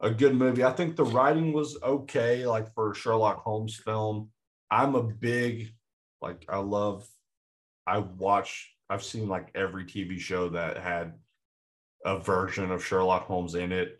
[0.01, 0.63] a good movie.
[0.65, 4.29] I think the writing was okay, like for a Sherlock Holmes film.
[4.69, 5.73] I'm a big
[6.21, 7.07] like I love.
[7.87, 8.69] I watch.
[8.89, 11.13] I've seen like every TV show that had
[12.05, 13.99] a version of Sherlock Holmes in it.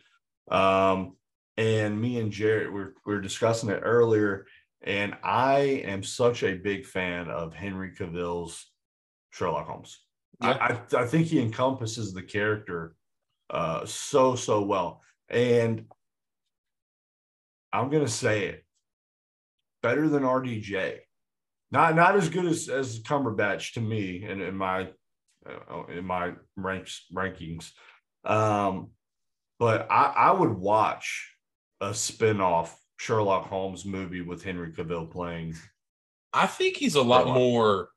[0.49, 1.15] Um,
[1.57, 4.45] and me and Jared we we're, we were discussing it earlier
[4.81, 8.65] and I am such a big fan of Henry Cavill's
[9.31, 9.99] Sherlock Holmes.
[10.41, 10.51] Yeah.
[10.51, 12.95] I, I, I think he encompasses the character
[13.49, 15.01] uh, so, so well.
[15.27, 15.85] And
[17.73, 18.65] I'm going to say it
[19.83, 20.99] better than RDJ.
[21.71, 24.89] Not not as good as, as Cumberbatch to me in, in my
[25.45, 27.71] uh, in my ranks rankings.
[28.25, 28.91] Um,
[29.59, 31.35] but I, I would watch
[31.81, 35.55] a spin-off Sherlock Holmes movie with Henry Cavill playing.
[36.33, 37.35] I think he's a lot Sherlock.
[37.35, 37.89] more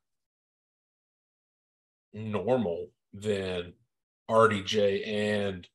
[2.13, 3.75] normal than
[4.31, 5.67] RDJ and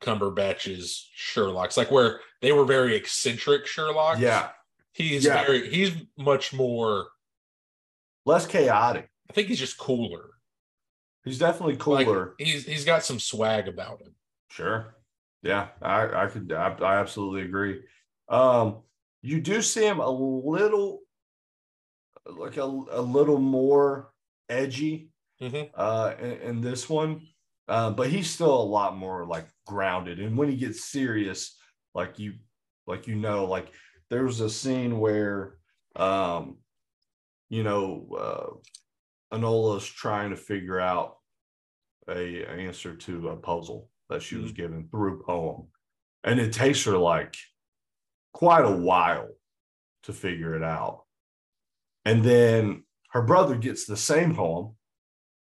[0.00, 4.20] Cumberbatch's Sherlock's, like where they were very eccentric Sherlocks.
[4.20, 4.50] Yeah.
[4.94, 5.44] He's Yeah.
[5.44, 7.08] very he's much more
[8.26, 9.08] Less chaotic.
[9.30, 10.30] I think he's just cooler.
[11.24, 12.34] He's definitely Like, cooler.
[12.38, 14.14] he's he's got some swag about him.
[14.50, 14.94] Sure.
[15.42, 17.84] Yeah, I, I could I, I absolutely agree.
[18.28, 18.82] Um,
[19.22, 21.00] you do see him a little
[22.26, 24.12] like a, a little more
[24.48, 25.70] edgy Mhm.
[25.74, 27.26] uh in, in this one.
[27.68, 30.18] Uh, but he's still a lot more like grounded.
[30.20, 31.56] And when he gets serious,
[31.94, 32.34] like you
[32.86, 33.72] like you know, like
[34.10, 35.54] there was a scene where
[35.96, 36.58] um
[37.48, 41.18] you know uh Enola's trying to figure out
[42.08, 45.66] a answer to a puzzle that she was given through poem.
[46.24, 47.36] And it takes her like
[48.32, 49.28] quite a while
[50.04, 51.04] to figure it out.
[52.04, 54.74] And then her brother gets the same poem,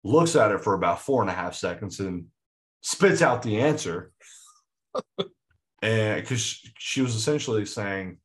[0.05, 2.27] looks at it for about four and a half seconds, and
[2.83, 4.13] spits out the answer.
[5.83, 8.19] and because she was essentially saying,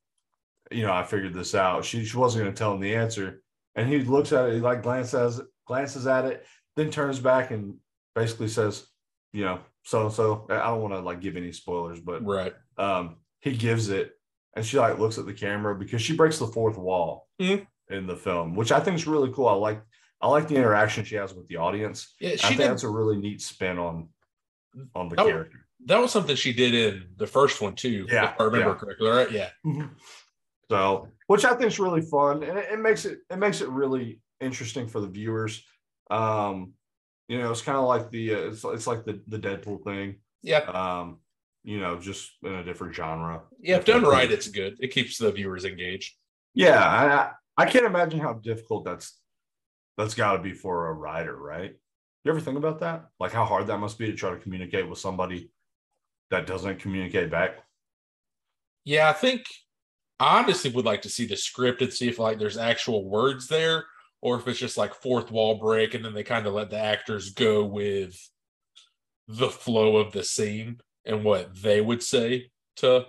[0.72, 1.86] you know, I figured this out.
[1.86, 3.42] She, she wasn't going to tell him the answer.
[3.76, 7.76] And he looks at it, he like glances glances at it, then turns back and
[8.16, 8.88] basically says,
[9.34, 10.46] you know, so and so.
[10.50, 12.54] I don't want to like give any spoilers, but Right.
[12.78, 14.14] um, he gives it,
[14.56, 17.68] and she like looks at the camera because she breaks the fourth wall Mhm.
[17.90, 19.48] in the film, which I think is really cool.
[19.48, 19.82] I like
[20.20, 22.16] I like the interaction she has with the audience.
[22.20, 24.10] Yeah, I she think did that's a really neat spin on
[24.96, 25.68] on the Oh, character.
[25.86, 28.08] that was something she did in the first one too.
[28.10, 28.76] Yeah, If I remember yeah.
[28.76, 29.08] correctly.
[29.10, 29.32] Right.
[29.32, 29.50] Yeah.
[30.70, 33.70] So, which I think is really fun, and it, it makes it it makes it
[33.70, 35.64] really interesting for the viewers.
[36.12, 36.74] Um,
[37.28, 40.18] you know, it's kind of like the uh, it's it's like the the Deadpool thing.
[40.44, 40.60] Yeah.
[40.60, 41.20] Um,
[41.64, 43.44] you know, just in a different genre.
[43.60, 43.78] Yeah.
[43.78, 44.78] If done right, it's good.
[44.80, 46.16] It keeps the viewers engaged.
[46.54, 49.20] Yeah, I I- I can't imagine how difficult that's
[49.98, 51.74] that's got to be for a writer, right?
[52.24, 53.10] You ever think about that?
[53.20, 55.50] Like how hard that must be to try to communicate with somebody
[56.30, 57.56] that doesn't communicate back.
[58.84, 59.46] Yeah, I think
[60.20, 63.48] I honestly would like to see the script and see if like there's actual words
[63.48, 63.86] there
[64.22, 66.80] or if it's just like fourth wall break and then they kind of let the
[66.80, 68.18] actors go with
[69.28, 73.06] the flow of the scene and what they would say to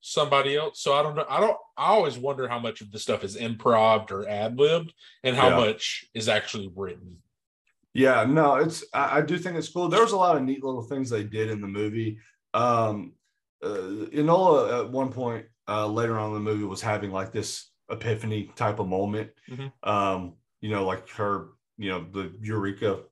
[0.00, 0.80] somebody else.
[0.82, 1.26] So I don't know.
[1.28, 5.36] I don't I always wonder how much of the stuff is improv or ad-libbed and
[5.36, 5.56] how Yeah.
[5.56, 7.18] much is actually written.
[7.92, 9.88] Yeah, no, it's I, I do think it's cool.
[9.88, 12.18] There was a lot of neat little things they did in the movie.
[12.54, 13.12] Um
[13.62, 17.70] uh, Enola at one point uh later on in the movie was having like this
[17.90, 19.30] epiphany type of moment.
[19.48, 19.72] Mhm.
[19.82, 23.02] Um, you know, like her, you know, the eureka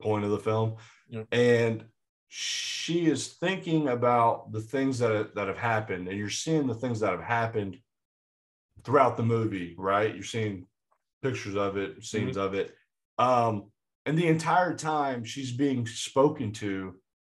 [0.00, 0.76] point of the film.
[1.08, 1.24] Yeah.
[1.32, 1.84] And
[2.28, 7.00] she is thinking about the things that that have happened, and you're seeing the things
[7.00, 7.78] that have happened
[8.84, 10.14] throughout the movie, right?
[10.14, 10.66] You're seeing
[11.22, 12.74] pictures of it, scenes of it.
[13.18, 13.70] Um,
[14.04, 16.94] and the entire time she's being spoken to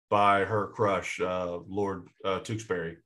[0.09, 2.97] by her crush, uh, Lord uh, Tewksbury,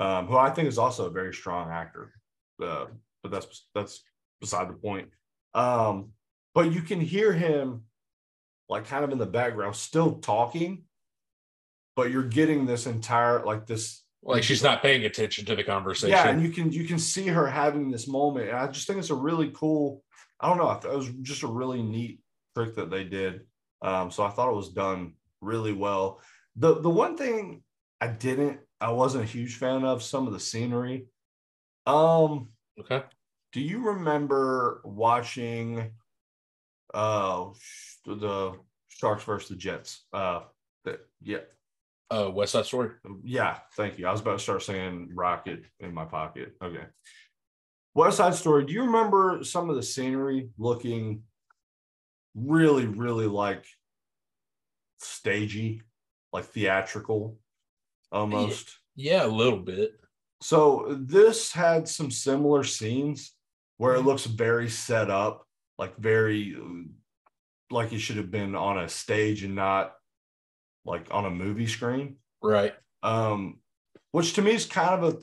[0.00, 2.12] um, who I think is also a very strong actor.
[2.60, 2.86] Uh,
[3.22, 4.02] but that's that's
[4.40, 5.08] beside the point.
[5.54, 6.10] Um,
[6.54, 7.82] but you can hear him
[8.68, 10.84] like kind of in the background, still talking,
[11.96, 16.10] but you're getting this entire like this Like she's not paying attention to the conversation.
[16.10, 18.48] yeah, and you can you can see her having this moment.
[18.48, 20.02] And I just think it's a really cool.
[20.40, 20.68] I don't know.
[20.68, 22.20] I thought It was just a really neat
[22.56, 23.42] trick that they did.
[23.82, 26.20] Um, so I thought it was done really well.
[26.56, 27.62] The the one thing
[28.00, 31.06] I didn't, I wasn't a huge fan of some of the scenery.
[31.86, 33.02] Um, okay.
[33.52, 35.92] do you remember watching
[36.94, 37.46] uh
[38.06, 40.04] the Sharks versus the Jets?
[40.12, 40.40] Uh,
[40.84, 41.38] the, yeah,
[42.10, 42.90] Uh West Side Story.
[43.24, 44.06] yeah, thank you.
[44.06, 46.54] I was about to start saying rocket in my pocket.
[46.62, 46.84] Okay.
[47.94, 48.64] West Side Story.
[48.66, 51.22] Do you remember some of the scenery looking
[52.34, 53.64] really, really like
[55.00, 55.82] stagey,
[56.32, 57.38] like theatrical
[58.12, 58.78] almost?
[58.96, 59.92] Yeah, a little bit.
[60.42, 63.34] So this had some similar scenes
[63.76, 64.06] where it Mhm.
[64.06, 65.46] looks very set up,
[65.78, 66.56] like very
[67.70, 69.94] like it should have been on a stage and not
[70.84, 72.74] like on a movie screen Right.
[73.04, 73.60] um
[74.10, 75.18] which to me is kind of a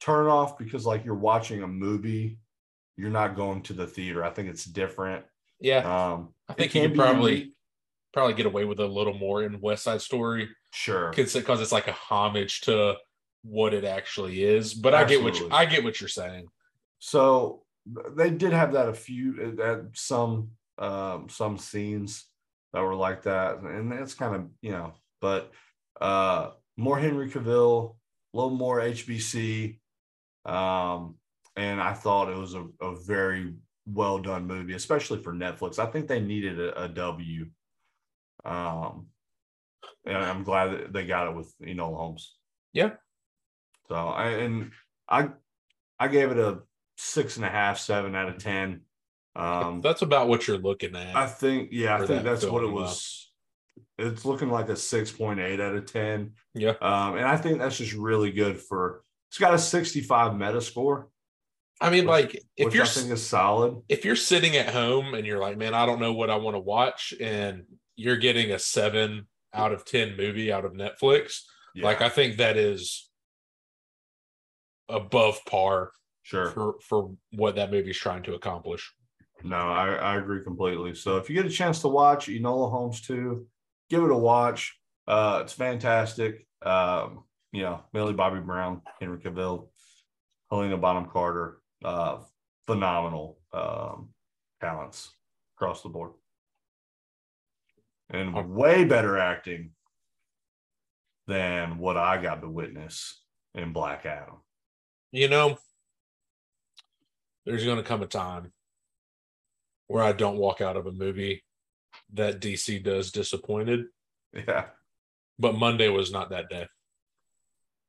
[0.00, 2.40] turn off because like you're watching a movie
[2.96, 5.24] you're not going to the theater i think it's different
[5.60, 5.78] Yeah.
[6.12, 7.54] um I think you can could probably unique.
[8.12, 11.88] probably get away with a little more in West Side Story sure because it's like
[11.88, 12.96] a homage to
[13.42, 14.74] what it actually is.
[14.74, 16.46] But I get what you, I get what you're saying.
[16.98, 17.62] so
[18.16, 22.26] they did have that a few at some um some scenes
[22.72, 25.52] that were like that and it's kind of you know but
[26.00, 27.94] uh more henry cavill
[28.32, 29.78] a little more hbc
[30.46, 31.14] um
[31.56, 33.52] and i thought it was a, a very
[33.86, 35.78] well done movie, especially for Netflix.
[35.78, 37.46] I think they needed a, a W.
[38.44, 39.06] Um,
[40.06, 42.34] and I'm glad that they got it with Enola Holmes.
[42.72, 42.92] Yeah.
[43.88, 44.72] So I and
[45.08, 45.28] I
[45.98, 46.60] I gave it a
[46.96, 48.82] six and a half, seven out of ten.
[49.36, 51.16] Um, That's about what you're looking at.
[51.16, 53.30] I think yeah, I think that that's what it was.
[53.98, 56.32] It's looking like a six point eight out of ten.
[56.54, 56.74] yeah.
[56.80, 59.02] Um, and I think that's just really good for.
[59.30, 61.08] It's got a sixty five meta score,
[61.80, 63.82] I mean, which- like if which you're I think is solid.
[63.88, 66.54] if you're sitting at home and you're like, man, I don't know what I want
[66.54, 67.64] to watch, and
[67.96, 71.40] you're getting a seven out of ten movie out of Netflix,
[71.74, 73.08] Yeah, like I think that is
[74.88, 76.50] above par sure.
[76.50, 78.92] for for what that movie's trying to accomplish.
[79.42, 80.94] No, I, I agree completely.
[80.94, 83.46] So if you get a chance to watch Enola Holmes 2,
[83.90, 84.78] give it a watch.
[85.06, 86.46] Uh, it's fantastic.
[86.62, 89.68] Um, you know, Millie Bobby Brown, Henry Cavill,
[90.50, 92.18] Helena Bonham Carter, uh,
[92.66, 94.08] phenomenal um,
[94.62, 95.10] talents
[95.58, 96.12] across the board.
[98.10, 98.42] And oh.
[98.42, 99.70] way better acting
[101.26, 103.20] than what I got to witness
[103.54, 104.36] in Black Adam.
[105.10, 105.56] You know,
[107.46, 108.52] there's going to come a time
[109.86, 111.44] where I don't walk out of a movie
[112.12, 113.86] that DC does disappointed,
[114.32, 114.66] Yeah.
[115.38, 116.66] but Monday was not that day.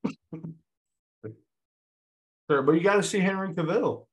[2.49, 4.05] Sure, but you got to see Henry Cavill.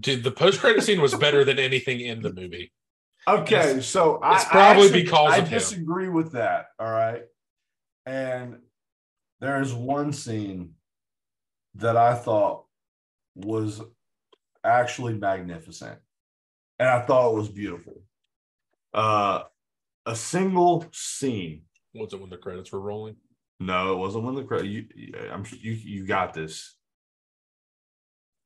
[0.00, 2.72] Dude, the post credit scene was better than anything in the movie.
[3.28, 5.58] Okay, It's- so I, it's I probably actually- because I of him.
[5.58, 6.66] disagree with that.
[6.78, 7.22] All right,
[8.06, 8.60] and
[9.40, 10.74] there is one scene
[11.74, 12.66] that I thought
[13.34, 13.80] was
[14.64, 15.98] actually magnificent,
[16.78, 18.02] and I thought it was beautiful.
[18.94, 19.44] Uh,
[20.06, 21.62] a single scene.
[21.94, 23.16] Was it when the credits were rolling?
[23.60, 24.66] No, it wasn't when the credit.
[24.68, 25.72] You, you- I'm you.
[25.72, 26.76] You got this.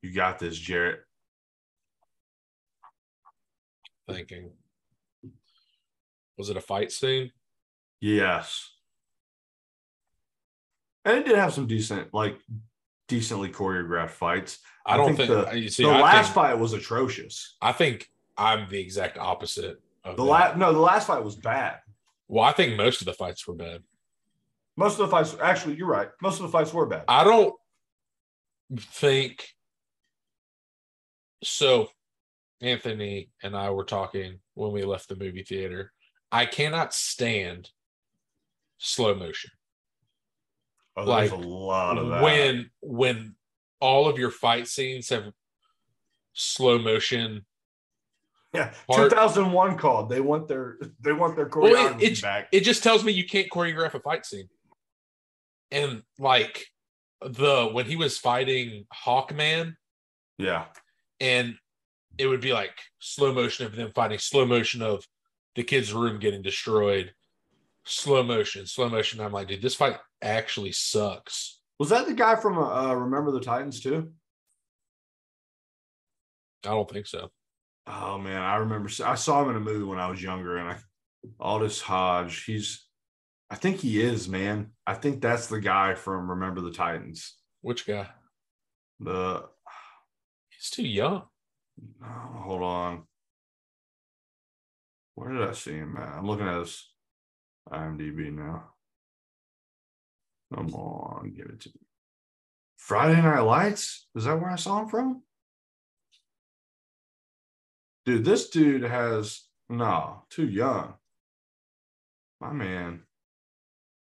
[0.03, 1.01] You got this, Jarrett.
[4.11, 4.51] Thinking,
[6.42, 7.31] was it a fight scene?
[8.00, 8.68] Yes.
[11.05, 12.37] And it did have some decent, like
[13.07, 14.59] decently choreographed fights.
[14.85, 15.50] I I don't think think.
[15.50, 17.57] the- you see, the I last think, fight was atrocious.
[17.62, 20.28] I think I'm the exact opposite of The that.
[20.28, 21.78] last no, the last fight was bad.
[22.26, 23.85] Well, I think most of the fights were bad.
[24.76, 26.09] Most of the fights, actually, you're right.
[26.20, 27.05] Most of the fights were bad.
[27.07, 27.55] I don't
[28.81, 29.46] think
[31.44, 31.88] so.
[32.61, 35.92] Anthony and I were talking when we left the movie theater.
[36.33, 37.68] I cannot stand
[38.79, 39.51] slow motion.
[40.97, 42.23] oh, there's like, a lot of that.
[42.23, 43.35] When when
[43.81, 45.31] all of your fight scenes have
[46.33, 47.45] slow motion.
[48.55, 50.09] yeah, part- 2001 called.
[50.09, 52.49] They want their they want their Well, choreography it- it- back.
[52.51, 54.49] It just tells me you can't choreograph a fight scene.
[55.71, 56.66] And like
[57.21, 59.75] the when he was fighting Hawkman,
[60.38, 60.66] yeah,
[61.21, 61.57] and
[62.18, 65.07] it would be like slow motion of them fighting, slow motion of
[65.54, 67.12] the kid's room getting destroyed,
[67.84, 69.20] slow motion, slow motion.
[69.20, 71.60] I'm like, dude, this fight actually sucks.
[71.78, 74.12] was that the guy from uh, Remember the Titans too?
[76.64, 77.30] I don't think so.
[77.86, 78.88] Oh man, I remember.
[79.04, 80.76] I saw him in a movie when I was younger, and I
[81.40, 82.44] Aldis Hodge.
[82.44, 82.86] He's,
[83.50, 84.70] I think he is man.
[84.86, 87.36] I think that's the guy from Remember the Titans.
[87.60, 88.08] Which guy?
[89.00, 89.44] The
[90.50, 91.22] He's too young.
[92.04, 93.02] oh, hold on,
[95.14, 96.16] where did I see him at?
[96.18, 96.88] I'm looking at his
[97.70, 98.64] IMDb now.
[100.55, 101.87] Come on, give it to me.
[102.77, 104.09] Friday Night Lights.
[104.14, 105.22] Is that where I saw him from?
[108.05, 110.94] Dude, this dude has no too young.
[112.40, 113.03] My man.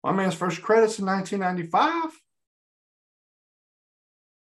[0.02, 2.20] My man's first credits in 1995.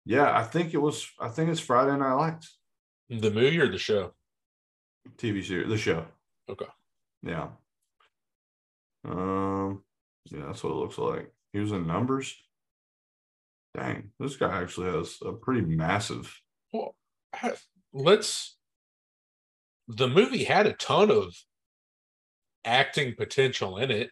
[0.05, 1.07] Yeah, I think it was.
[1.19, 2.57] I think it's Friday Night Lights
[3.09, 4.13] The movie or the show?
[5.17, 6.05] TV series, the show.
[6.49, 6.65] Okay.
[7.21, 7.49] Yeah.
[9.05, 9.83] Um.
[10.25, 11.31] Yeah, that's what it looks like.
[11.51, 12.35] He was in numbers.
[13.75, 16.33] Dang, this guy actually has a pretty massive.
[16.71, 16.95] Well,
[17.91, 18.57] let's.
[19.87, 21.33] The movie had a ton of
[22.63, 24.09] acting potential in it.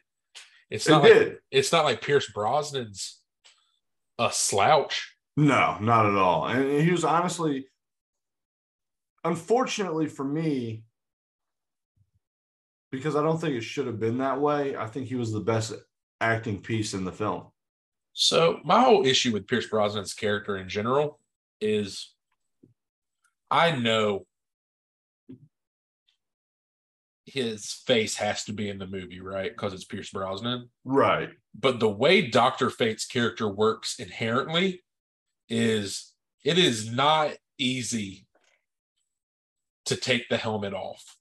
[0.70, 1.38] It's It not like did.
[1.52, 3.22] it's not like Pierce Brosnan's
[4.20, 5.16] a slouch.
[5.38, 6.48] No, not at all.
[6.48, 7.68] And he was honestly,
[9.24, 10.84] unfortunately for me,
[12.92, 14.76] because I don't think it should have been that way.
[14.76, 15.74] I think he was the best
[16.20, 17.46] acting piece in the film.
[18.14, 21.20] So my whole issue with Pierce Brosnan's character in general
[21.62, 22.14] is
[23.50, 24.26] I know
[27.26, 29.52] his face has to be in the movie, right?
[29.52, 30.70] Because it's Pierce Brosnan.
[30.84, 31.30] Right.
[31.58, 32.70] But the way Dr.
[32.70, 34.84] Fate's character works inherently
[35.48, 36.14] is
[36.44, 38.26] it is not easy
[39.86, 41.18] to take the helmet off.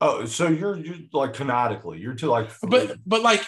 [0.00, 3.44] Oh, so you're you're like canonically, you're to like But but like,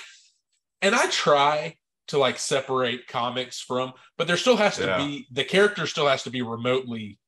[0.83, 1.77] and I try
[2.09, 4.99] to like separate comics from, but there still has to Yeah.
[4.99, 7.19] be the character still has to be remotely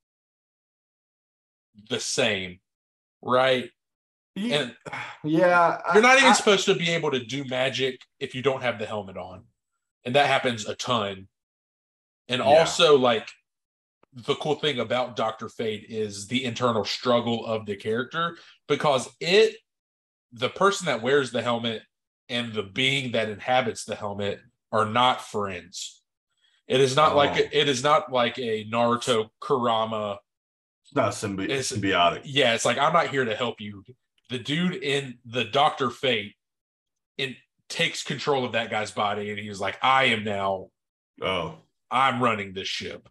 [1.88, 2.60] the same,
[3.22, 3.70] right?
[4.36, 4.76] yeah, And
[5.22, 8.62] yeah you're not even I- supposed to be able to do magic if you don't
[8.62, 9.44] have the helmet on,
[10.04, 11.28] and that happens a ton.
[12.28, 12.44] And Yeah.
[12.44, 13.30] also, like
[14.14, 18.36] the cool thing about Doctor Fate is the internal struggle of the character
[18.68, 19.56] because it,
[20.32, 21.82] the person that wears the helmet
[22.28, 24.40] and the being that inhabits the helmet
[24.72, 26.02] are not friends.
[26.66, 27.48] It is not like Oh.
[27.52, 30.18] it is not like a Naruto Kurama
[30.84, 32.22] it's not symbi- It's- symbiotic.
[32.24, 33.84] yeah, it's like I'm not here to help you.
[34.30, 36.34] The dude in the Doctor Fate
[37.18, 37.36] in
[37.68, 40.68] takes control of that guy's body, and he's like, I am now,
[41.22, 41.56] Oh,
[41.90, 43.08] I'm running this ship.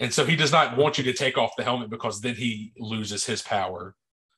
[0.00, 2.72] And so he does not want you to take off the helmet because then he
[2.78, 3.94] loses his power.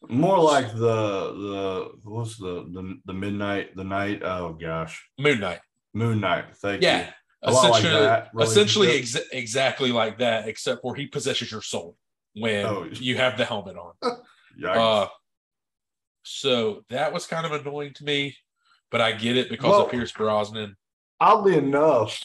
[0.08, 4.22] more like the the what's the the the midnight the night?
[4.22, 5.60] Oh gosh, Moon Knight.
[5.92, 6.56] Moon Knight.
[6.56, 7.00] Thank Yeah.
[7.06, 7.12] you.
[7.42, 11.62] A lot like Essentially, that essentially exa- exactly like that, except for he possesses your
[11.62, 11.96] soul
[12.34, 12.84] when Oh.
[12.92, 13.92] you have the helmet on.
[14.66, 15.06] Uh,
[16.22, 18.36] so that was kind of annoying to me,
[18.90, 20.76] but I get it because Well- of Pierce Brosnan.
[21.20, 22.22] Oddly enough,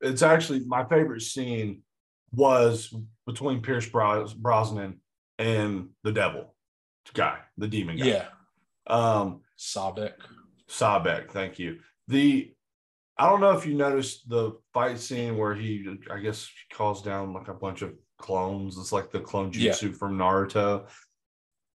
[0.00, 1.82] it's actually my favorite scene
[2.32, 2.94] was
[3.26, 5.00] between Pierce Bros- Brosnan
[5.38, 6.54] and the devil
[7.14, 8.06] guy, the demon guy.
[8.06, 8.26] Yeah,
[8.86, 10.12] Um, Sabbac.
[10.68, 11.78] Sabbac, thank you.
[12.08, 12.52] The
[13.20, 17.32] I don't know if you noticed the fight scene where he, I guess, calls down
[17.32, 18.78] like a bunch of clones.
[18.78, 19.72] It's like the clone Yeah.
[19.72, 20.88] jutsu from Naruto.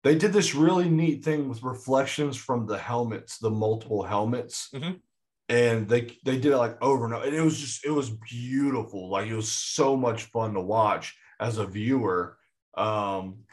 [0.04, 5.00] They did this really neat thing with reflections from the helmets, the multiple helmets, Mhm.
[5.48, 7.24] And they they did it like over and over.
[7.24, 9.10] And it was just it was beautiful.
[9.10, 12.38] Like it was so much fun to watch as a viewer.
[12.76, 13.44] Um,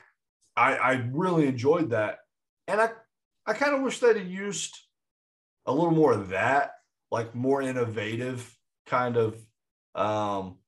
[0.56, 2.20] I I really enjoyed that,
[2.68, 2.90] and I
[3.46, 4.78] I kind of wish they'd have used
[5.66, 6.72] a little more of that,
[7.12, 9.38] like more innovative kind of.
[9.96, 10.60] Um,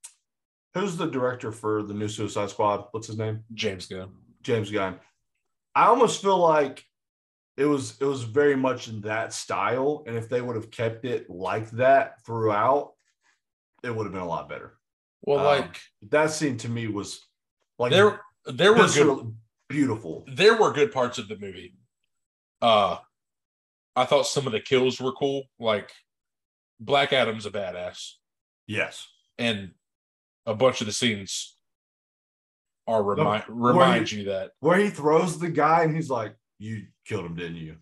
[0.74, 2.86] who's the director for the new Suicide Squad?
[2.92, 3.44] What's his name?
[3.54, 4.10] James Gunn.
[4.42, 5.00] James Gunn.
[5.76, 6.84] I almost feel like
[7.62, 11.06] it was it was very much in that style, and if they would have kept
[11.06, 12.94] it like that throughout,
[13.84, 14.78] it would have been a lot better.
[15.22, 17.26] Well, Um, like That scene to me was
[17.78, 19.36] like there, there were good,
[19.70, 20.26] beautiful.
[20.28, 21.76] there were good parts of the movie.
[22.62, 22.98] Uh,
[23.96, 25.44] I thought some of the kills were cool.
[25.60, 25.92] Like
[26.80, 28.14] Black Adam's a badass,
[28.66, 29.08] Yes.
[29.38, 29.74] and
[30.48, 31.56] a bunch of the scenes
[32.88, 34.52] are remind remind you- you that.
[34.60, 37.76] where he throws the guy and he's like, "You killed him, didn't you?"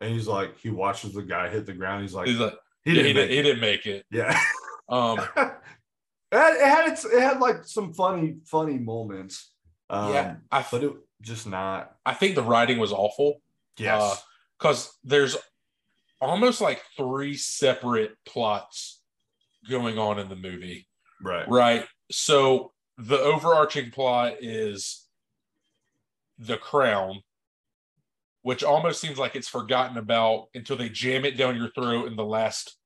[0.00, 2.02] And he's like, he watches the guy hit the ground.
[2.02, 2.54] He's like, He's like,
[2.84, 4.04] "He didn't he, make did, he it." didn't make it.
[4.10, 4.38] Yeah,
[4.88, 5.52] Um, it,
[6.32, 9.50] had, it had its, it had like some funny funny moments.
[9.90, 11.94] Um, yeah, I, but it just not.
[12.04, 13.40] I think the writing was awful.
[13.78, 14.22] Yes,
[14.58, 15.36] because there's
[16.20, 19.00] almost like three separate plots
[19.68, 20.88] going on in the movie,
[21.22, 21.48] right.
[21.48, 21.86] right?
[22.10, 25.04] So the overarching plot is
[26.38, 27.22] the crown,
[28.46, 32.14] which almost seems like it's forgotten about until they jam it down your throat in
[32.14, 32.76] the last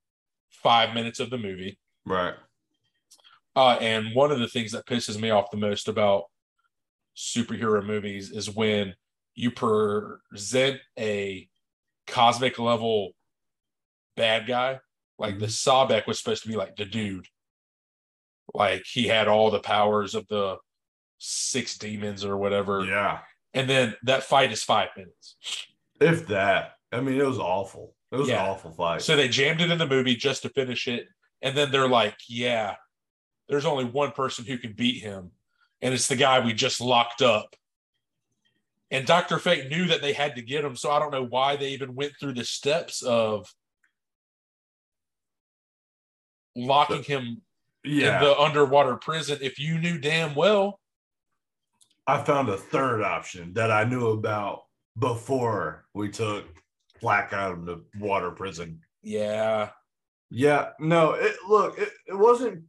[0.49, 1.77] five minutes of the movie.
[2.03, 2.33] Right.
[3.55, 6.23] Uh, and one of the things that pisses me off the most about
[7.15, 8.95] superhero movies is when
[9.35, 11.47] you present a
[12.07, 13.11] cosmic level
[14.17, 14.79] bad guy.
[15.19, 17.27] Like the Sabbac was supposed to be like the dude.
[18.55, 20.57] Like he had all the powers of the
[21.19, 22.83] six demons or whatever.
[22.83, 23.19] Yeah.
[23.53, 25.35] And then that fight is five minutes.
[25.99, 26.73] If that.
[26.91, 27.95] I mean, it was awful.
[28.11, 28.43] It was Yeah.
[28.43, 29.01] an awful fight.
[29.01, 31.07] So they jammed it in the movie just to finish it.
[31.41, 32.75] And then they're like, yeah,
[33.47, 35.31] there's only one person who can beat him.
[35.81, 37.55] And it's the guy we just locked up.
[38.91, 39.39] And Dr.
[39.39, 40.75] Fate knew that they had to get him.
[40.75, 43.53] So I don't know why they even went through the steps of
[46.55, 47.41] locking him
[47.85, 48.17] yeah.
[48.17, 50.80] in the underwater prison if you knew damn well.
[52.07, 54.63] I found a third option that I knew about
[54.97, 56.45] before we took
[57.01, 58.81] Black Adam to water prison.
[59.01, 59.69] Yeah.
[60.29, 62.63] Yeah, no, it look, it, it wasn't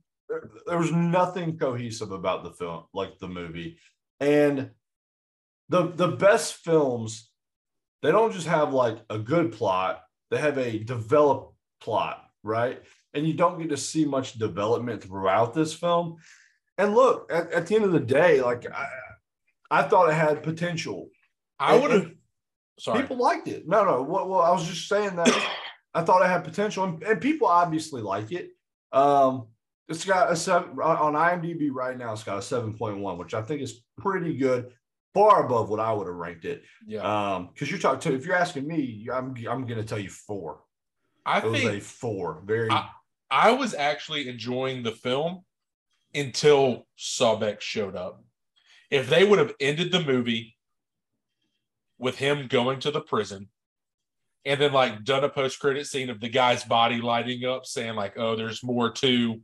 [0.67, 3.79] there- was nothing cohesive about the film, like the movie.
[4.19, 4.71] And
[5.69, 7.31] the the best films,
[8.03, 12.83] they don't just have like a good plot, they have a developed plot, right?
[13.15, 16.17] And you don't get to see much development throughout this film.
[16.79, 18.89] And look, at, at the end of the day, like I,
[19.73, 21.09] I thought it had potential.
[21.59, 22.11] I would have.
[22.79, 23.01] Sorry.
[23.03, 23.67] People liked it.
[23.67, 24.03] No, no.
[24.03, 25.29] Well, well, I was just saying that
[25.95, 28.51] I thought it had potential, and, and people obviously like it.
[28.93, 29.49] Um,
[29.89, 32.13] it's got a seven on IMDb right now.
[32.13, 34.73] It's got a seven point one, which I think is pretty good.
[35.15, 36.63] far above what I would have ranked it.
[36.87, 37.03] Yeah.
[37.35, 40.61] Um, because you're talking to if you're asking me, I'm I'm gonna tell you four.
[41.27, 42.43] I It was think a four.
[42.47, 42.89] Very I-
[43.31, 45.45] I was actually enjoying the film
[46.15, 48.23] until Sabbac showed up.
[48.93, 50.57] If they would have ended the movie
[51.99, 53.49] with him going to the prison
[54.45, 57.95] and then like done a post credit scene of the guy's body lighting up saying
[57.95, 59.41] like oh there's more to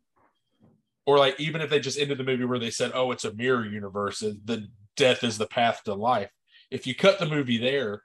[1.06, 3.34] or like even if they just ended the movie where they said oh it's a
[3.34, 6.30] mirror universe the death is the path to life
[6.70, 8.02] if you cut the movie there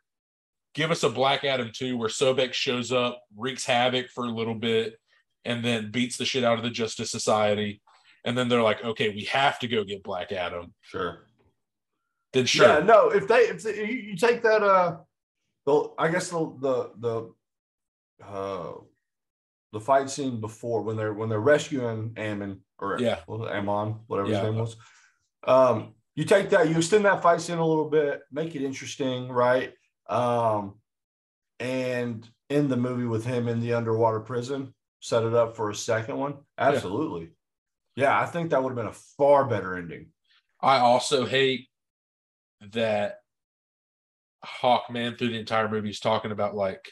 [0.75, 4.55] give us a black adam 2 where sobek shows up wreaks havoc for a little
[4.55, 4.99] bit
[5.45, 7.81] and then beats the shit out of the justice society
[8.23, 11.25] and then they're like okay we have to go get black adam sure.
[12.33, 14.97] Then sure Yeah, no, if they if they, you, take that uh
[15.65, 18.73] the I guess the the the uh
[19.71, 23.19] the fight scene before when they're when they're rescuing Amon or Yeah.
[23.29, 24.35] Amon, whatever Yeah.
[24.35, 24.75] his name was.
[25.45, 29.29] Um you take that, you extend that fight scene a little bit, make it interesting,
[29.31, 29.73] right?
[30.09, 30.75] Um
[31.59, 35.75] and in the movie with him in the underwater prison, set it up for a
[35.75, 36.35] second one.
[36.57, 37.29] Absolutely.
[37.95, 40.07] Yeah, I think that would have been a far better ending.
[40.61, 41.67] I also hate
[42.71, 43.17] that
[44.45, 46.85] Hawkman through the entire movie is talking about like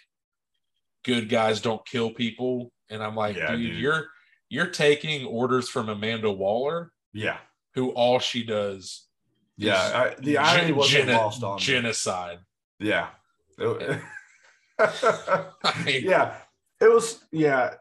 [1.04, 2.72] good guys don't kill people.
[2.90, 3.80] And I'm like, Yeah, dude, dude.
[3.80, 4.08] you're
[4.50, 7.38] you're taking orders from Amanda Waller, Yeah.
[7.76, 9.08] who all she does
[9.58, 11.62] Yeah, I, the irony gen- wasn't geno- lost on me.
[11.62, 12.40] genocide.
[12.80, 13.08] Yeah.
[13.58, 14.02] It-
[14.80, 16.36] I mean, yeah.
[16.80, 17.76] It was yeah.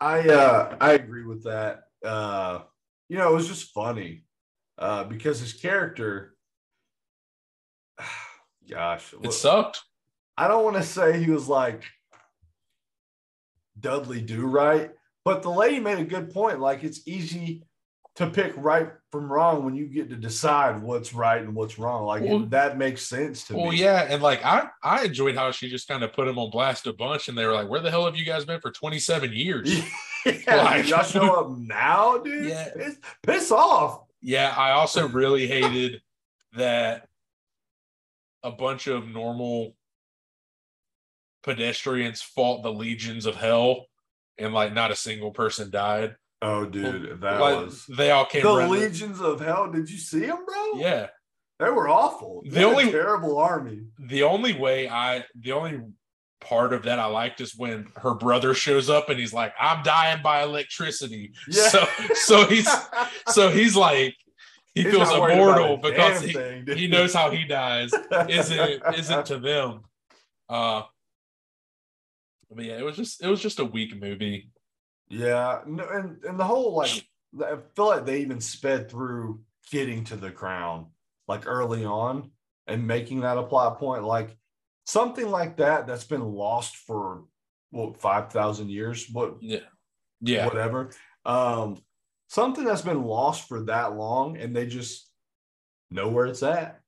[0.00, 1.84] I uh I agree with that.
[2.04, 2.60] Uh
[3.08, 4.24] you know, it was just funny.
[4.78, 6.36] Uh because his character
[8.70, 9.82] gosh, it what- sucked.
[10.36, 11.84] I don't want to say he was like
[13.78, 14.90] Dudley Do Right,
[15.24, 16.60] but the lady made a good point.
[16.60, 17.64] Like it's easy
[18.16, 22.04] to pick right from wrong when you get to decide what's right and what's wrong.
[22.06, 23.68] Like Well- that makes sense to Well, me.
[23.70, 26.50] Well, yeah, and like I I enjoyed how she just kind of put him on
[26.50, 28.70] blast a bunch, and they were like, "Where the hell have you guys been for
[28.70, 29.68] 27 years?"
[30.26, 32.46] yeah, Like- y'all show up now, dude.
[32.48, 32.70] Yeah.
[32.76, 34.00] Piss, piss off.
[34.22, 36.00] Yeah, I also really hated
[36.56, 37.08] that
[38.44, 39.74] a bunch of normal
[41.42, 43.86] pedestrians fought the legions of hell
[44.38, 46.16] and like not a single person died.
[46.42, 49.70] Oh, dude, that like was they all came the legions of hell.
[49.70, 50.72] Did you see them, bro?
[50.80, 51.06] yeah.
[51.58, 52.42] they were awful.
[52.44, 53.82] The What a only- terrible army.
[53.98, 55.80] The only way I the only
[56.40, 59.82] part of that I liked is when her brother shows up and he's like, I'm
[59.82, 61.32] dying by electricity.
[61.48, 61.68] Yeah.
[61.68, 62.68] So so he's
[63.28, 64.14] so he's like
[64.74, 67.92] he He's feels not worried about immortal because he, thing, he knows how he dies.
[68.28, 69.82] isn't isn't to them.
[70.48, 70.82] Uh
[72.50, 74.50] but yeah, it was just it was just a weak movie.
[75.08, 77.06] Yeah, no, and and the whole like
[77.40, 80.86] I feel like they even sped through getting to the crown
[81.26, 82.30] like early on
[82.66, 84.36] and making that a plot point, like
[84.86, 87.24] something like that that's been lost for
[87.70, 89.60] what five thousand years, what Yeah.
[90.20, 90.46] Yeah.
[90.46, 90.90] whatever.
[91.24, 91.78] Um,
[92.34, 95.08] something that's been lost for that long, and they just
[95.90, 96.80] know where it's at.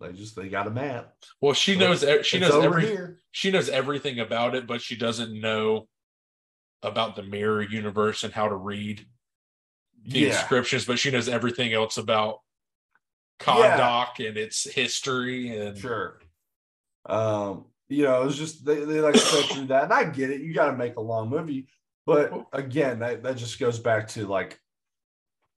[0.00, 1.14] They just they got a map.
[1.40, 3.20] Well, she knows she It's knows every here.
[3.32, 5.88] she knows everything about it, but she doesn't know
[6.82, 9.06] about the mirror universe and how to read
[10.04, 12.38] the Yeah, inscriptions, but she knows everything else about
[13.44, 14.06] Yeah.
[14.18, 16.20] And its history and Sure.
[17.06, 19.84] Um, you know, it's just they, they like sped through that.
[19.84, 21.66] And I get it, you gotta make a long movie,
[22.06, 24.60] but again, that, that just goes back to like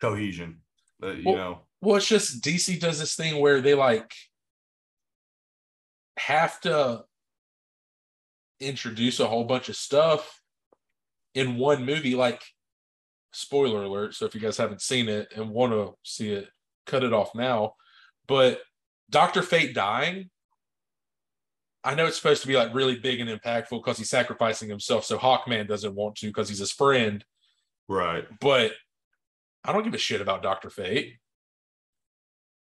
[0.02, 0.62] cohesion.
[1.02, 4.14] Uh, you Well- know, well, it's just DC does this thing where they like
[6.18, 7.04] have to
[8.60, 10.42] introduce a whole bunch of stuff
[11.34, 12.16] in one movie.
[12.16, 12.44] Like,
[13.32, 14.14] spoiler alert.
[14.14, 16.50] So, if you guys haven't seen it and want to see it,
[16.86, 17.76] cut it off now.
[18.28, 18.62] But
[19.10, 19.42] Dr.
[19.42, 20.30] Fate dying,
[21.84, 25.06] I know it's supposed to be like really big and impactful because he's sacrificing himself.
[25.06, 27.26] So, Hawkman doesn't want to because he's his friend.
[27.88, 28.28] right.
[28.40, 28.74] But
[29.64, 30.70] I don't give a shit about Dr.
[30.70, 31.18] Fate.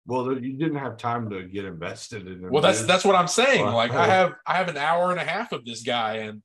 [0.06, 2.50] Well, you didn't have time to get invested in it.
[2.50, 3.64] Well, that's that's what I'm saying.
[3.64, 3.74] Wow.
[3.76, 6.42] Like I have I have an hour and a half of this guy, and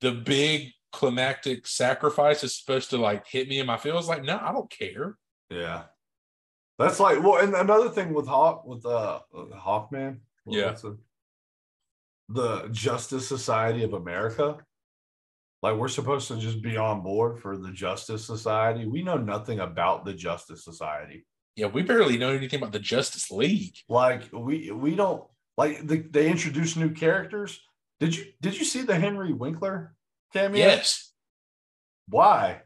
[0.00, 4.08] the big climactic sacrifice is supposed to like hit me in my feels.
[4.08, 5.16] Like, no, I don't care.
[5.50, 5.84] yeah.
[6.78, 10.74] That's like well, and another thing with Hawk with uh Hawkman, Yeah.
[12.28, 14.56] the Justice Society of America.
[15.64, 18.84] Like we're supposed to just be on board for the Justice Society.
[18.86, 21.24] We know nothing about the Justice Society.
[21.56, 23.74] Yeah, we barely know anything about the Justice League.
[23.88, 25.24] Like we we don't
[25.56, 27.58] like the, they introduce new characters.
[27.98, 29.94] Did you did you see the Henry Winkler
[30.34, 30.58] cameo?
[30.58, 31.10] Yes,
[32.10, 32.60] Why?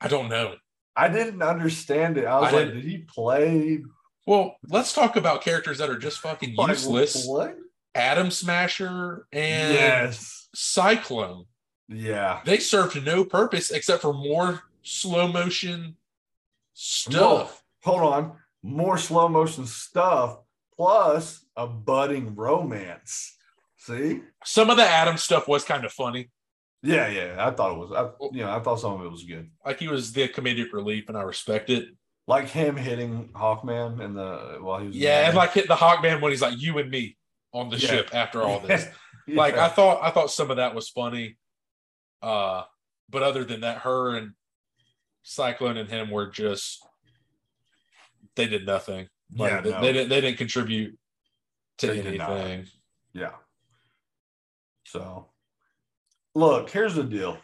[0.00, 0.54] I don't know.
[0.96, 2.24] I didn't understand it.
[2.24, 3.82] I was I like, didn't- he play
[4.26, 7.26] Well, let's talk about characters that are just fucking Like, useless.
[7.26, 7.58] what?
[7.94, 10.48] Atom Smasher and Yes.
[10.54, 11.44] Cyclone.
[11.88, 12.40] Yeah.
[12.44, 15.96] They served no purpose except for more slow motion
[16.74, 17.62] stuff.
[17.82, 18.32] hold on.
[18.62, 20.38] More slow motion stuff
[20.76, 23.36] plus a budding romance.
[23.78, 24.20] See?
[24.44, 26.30] Some of the Adam stuff was kind of funny.
[26.82, 27.34] Yeah, yeah.
[27.38, 27.92] I thought it was.
[27.92, 29.50] I, you know, I thought some of it was good.
[29.64, 31.88] Like he was the comedic relief, and I respect it.
[32.28, 34.96] Like him hitting Hawkman in the while he was.
[34.96, 37.16] Yeah, and like hit the Hawkman when he's like, "You and me
[37.52, 37.88] on the Yeah.
[37.88, 38.86] ship." After all this,
[39.26, 39.36] Yeah.
[39.38, 41.36] like I thought, I thought some of that was funny.
[42.22, 42.62] Uh,
[43.10, 44.32] but other than that, her and
[45.22, 46.84] Cyclone and him were just
[48.38, 49.08] they did nothing.
[49.36, 49.80] Like, Yeah, they, no.
[49.80, 50.08] they didn't.
[50.08, 50.98] They didn't contribute
[51.78, 52.66] to They anything.
[53.12, 53.32] Yeah.
[54.86, 55.26] So,
[56.34, 57.36] look, here's the deal.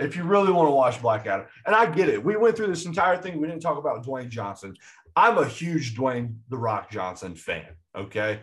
[0.00, 2.68] If you really want to watch Black Adam, and I get it, we went through
[2.68, 3.40] this entire thing.
[3.40, 4.74] We didn't talk about Dwayne Johnson.
[5.14, 7.66] I'm a huge Dwayne the Rock Johnson fan.
[7.96, 8.40] Okay,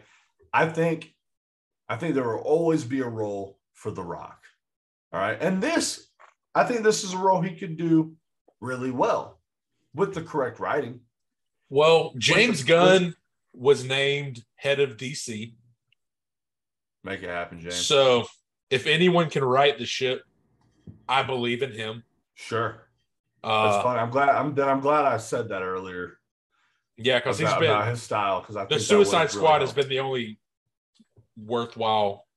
[0.54, 1.14] I think,
[1.90, 4.45] I think there will always be a role for the Rock.
[5.16, 6.08] All right, and this,
[6.54, 8.18] I think this is a role he could do
[8.60, 9.40] really well
[9.94, 11.00] with the correct writing.
[11.70, 13.16] Well, James the- Gunn
[13.54, 15.54] was named head of DC.
[17.06, 17.76] Make it happen, James.
[17.78, 18.26] So
[18.70, 20.22] if anyone can write the ship,
[21.08, 22.04] I believe in him.
[22.34, 22.90] sure,
[23.42, 24.00] that's Uh, fine.
[24.00, 24.28] I'm glad.
[24.28, 24.60] I'm.
[24.60, 26.20] I'm glad I said that earlier.
[26.98, 29.88] yeah, because he's been his style because I the think Suicide Squad really has been
[29.88, 30.40] the only
[31.38, 32.28] worthwhile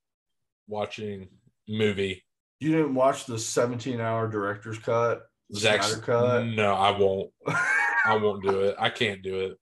[0.69, 1.29] watching
[1.67, 2.23] movie.
[2.61, 5.23] You didn't watch the 17 hour director's cut?
[5.55, 6.47] Zack, cut?
[6.47, 7.31] no, I won't.
[8.05, 8.77] I won't do it.
[8.79, 9.59] I can't do it.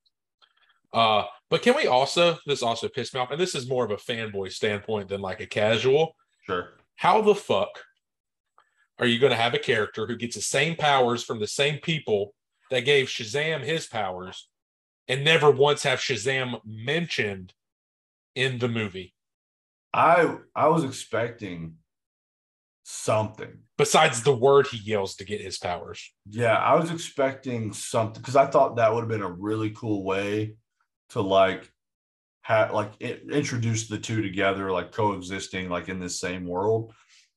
[0.92, 2.38] Uh, but can we also?
[2.46, 5.40] This also pissed me off, and this is more of a fanboy standpoint than like
[5.40, 6.16] a casual.
[6.46, 6.70] sure.
[6.96, 7.68] How the fuck
[8.98, 11.78] are you going to have a character who gets the same powers from the same
[11.78, 12.34] people
[12.70, 14.48] that gave Shazam his powers,
[15.06, 17.52] and never once have Shazam mentioned
[18.34, 19.14] in the movie
[19.96, 21.76] I I was expecting
[22.88, 23.58] something.
[23.76, 26.12] besides the word he yells to get his powers?
[26.30, 30.04] Yeah, I was expecting something because I thought that would have been a really cool
[30.04, 30.54] way
[31.10, 31.68] to like
[32.42, 36.92] have like i- introduce the two together, like coexisting, like in this same world.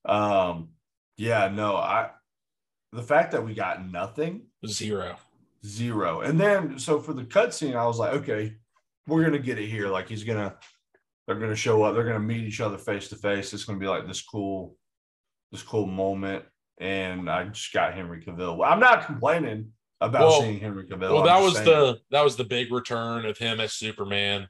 [0.05, 0.69] Um,
[1.17, 2.11] yeah, no, I
[2.91, 5.15] the fact that we got nothing Zero.
[5.65, 6.21] zero.
[6.21, 8.53] And then so for the cutscene, I was like, okay,
[9.07, 9.87] we're gonna get it here.
[9.87, 10.57] Like he's gonna,
[11.25, 11.95] they're gonna show up.
[11.95, 13.51] They're gonna meet each other face to face.
[13.51, 14.75] It's gonna be like this cool,
[15.51, 16.45] this cool moment.
[16.79, 18.57] And I just got Henry Cavill.
[18.57, 21.13] Well, I'm not complaining about Well- seeing Henry Cavill.
[21.13, 24.47] Well, I'm that was saying- the that was the big return of him as Superman.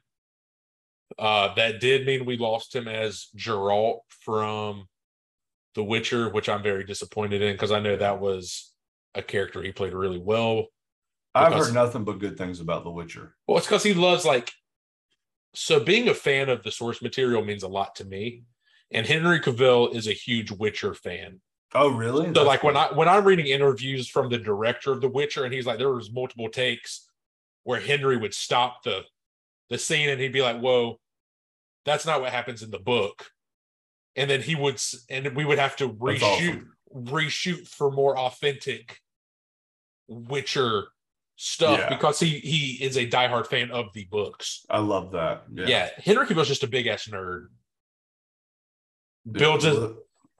[1.18, 4.88] Uh, that did mean we lost him as Geralt from
[5.74, 8.72] The Witcher, which I'm very disappointed in because I know that was
[9.14, 10.66] a character he played really well.
[11.34, 13.36] I've heard nothing but good things about The Witcher.
[13.46, 14.52] Well, it's because he loves like
[15.54, 18.44] so being a fan of the source material means a lot to me.
[18.92, 21.40] And Henry Cavill is a huge Witcher fan.
[21.74, 22.26] Oh, really?
[22.26, 22.76] So That's like when.
[22.76, 25.92] I when I'm reading interviews from the director of The Witcher, and he's like, there
[25.92, 27.08] was multiple takes
[27.62, 29.02] where Henry would stop the
[29.68, 30.98] the scene and he'd be like, "Whoa,
[31.84, 33.30] that's not what happens in the book,"
[34.16, 36.72] and then he would s- and we would have to reshoot awesome.
[36.92, 38.98] reshoot for more authentic
[40.08, 40.88] Witcher
[41.36, 41.88] stuff Yeah.
[41.88, 44.66] because he he is a diehard fan of the books.
[44.68, 45.44] I love that.
[45.54, 47.46] Yeah, Henry Cavill's just a big ass nerd.
[49.30, 49.78] Builds his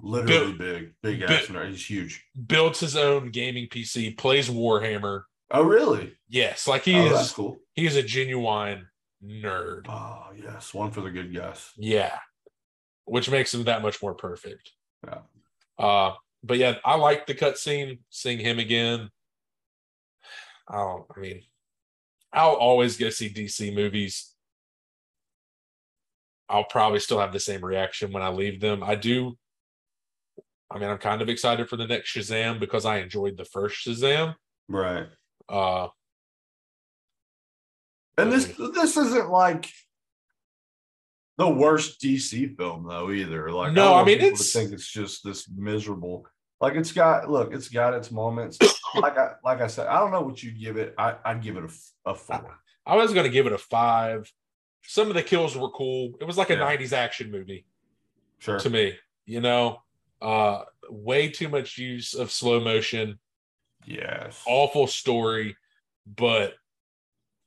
[0.01, 1.71] literally big, big build- ass nerd.
[1.71, 2.25] He's huge.
[2.47, 5.23] builds his own gaming PC, plays Warhammer.
[5.51, 6.17] Oh, really?
[6.29, 7.59] Yes, like he oh, is cool.
[7.75, 8.87] he is a genuine
[9.25, 9.87] nerd.
[9.89, 10.73] Oh, yes.
[10.73, 11.71] One for the good guys.
[11.77, 12.17] Yeah.
[13.05, 14.71] Which makes him that much more perfect.
[15.07, 15.19] Yeah.
[15.79, 19.11] Uh but yeah, I like the cutscene, seeing him again.
[20.69, 21.43] I don't I mean,
[22.33, 24.30] I'll always go see DC movies.
[26.51, 28.83] I'll probably still have the same reaction when I leave them.
[28.83, 29.39] I do
[30.73, 33.85] I mean, I'm kind of excited for the next Shazam because I enjoyed the first
[33.87, 34.35] Shazam.
[34.69, 35.07] Right.
[35.49, 35.89] Uh
[38.19, 39.69] And this this isn't like
[41.39, 43.51] the worst DC film though either.
[43.51, 46.27] Like No, don't I mean, it's- think it's just this miserable.
[46.61, 48.59] Like it's got look, it's got its moments.
[48.95, 50.95] like I like I said, I don't know what you give it.
[50.99, 51.65] I I'd give it
[52.05, 52.59] a four.
[52.87, 54.31] I was going to give it a five.
[54.83, 56.15] Some of the kills were cool.
[56.21, 56.61] It was like a Yeah.
[56.77, 57.65] 90s action movie
[58.39, 58.59] Sure.
[58.59, 59.83] to me, you know.
[60.21, 63.19] Uh way too much use of slow motion,
[63.87, 64.43] Yes.
[64.47, 65.57] awful story,
[66.07, 66.55] but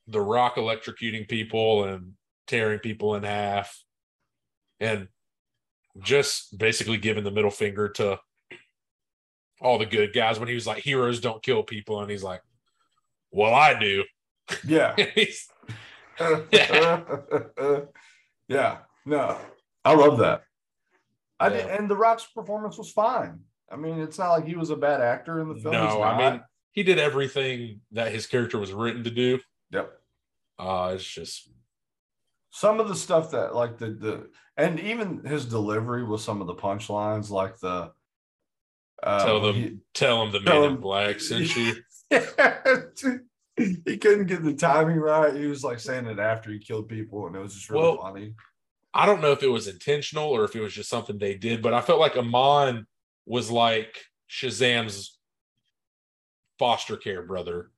[0.07, 2.13] the rock electrocuting people and
[2.47, 3.83] tearing people in half
[4.79, 5.07] and
[6.01, 8.19] just basically giving the middle finger to
[9.61, 12.41] all the good guys when he was like heroes don't kill people and he's like
[13.31, 14.03] well I do
[14.65, 14.95] Yeah.
[15.15, 15.47] He's-
[18.47, 19.37] yeah, no,
[19.83, 20.43] I love that.
[21.39, 23.39] I did, and The Rock's performance was fine.
[23.71, 25.73] I mean, it's not like he was a bad actor in the film.
[25.73, 26.41] No, I mean
[26.71, 29.39] he did everything that his character was written to do.
[29.71, 29.91] yep.
[30.59, 31.49] Uh it's just
[32.51, 36.47] Some of the stuff that, like the the, and even his delivery with some of
[36.47, 37.91] the punchlines, like the.
[39.01, 41.73] Uh, tell them he- tell him the man in black sent you.
[43.57, 45.35] He couldn't get the timing right.
[45.35, 48.01] He was like saying it after he killed people, and it was just really Well,
[48.01, 48.33] funny.
[48.93, 51.61] I don't know if it was intentional or if it was just something they did,
[51.61, 52.85] but I felt like Amon
[53.25, 53.95] was like
[54.29, 55.17] Shazam's
[56.59, 57.71] foster care brother.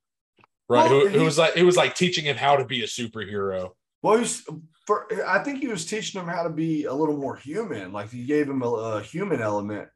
[0.67, 0.89] Right.
[0.89, 2.87] Well, who, who he- was like it was like teaching him how to be a
[2.87, 3.71] superhero.
[4.01, 4.45] Well, he's
[4.85, 5.07] for.
[5.25, 7.91] I think he was teaching him how to be a little more human.
[7.93, 9.89] Like he gave him a, a human element.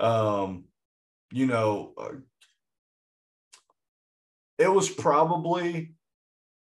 [0.00, 0.64] Um,
[1.32, 2.08] you know, uh,
[4.62, 5.94] it was probably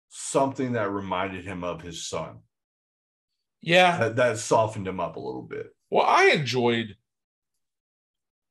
[0.09, 2.41] something that reminded him of his son.
[3.61, 3.99] Yeah.
[3.99, 5.74] That, that softened him up a little bit.
[5.91, 6.97] Well, I enjoyed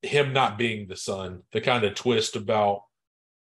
[0.01, 2.81] him not being the son, the kind of twist about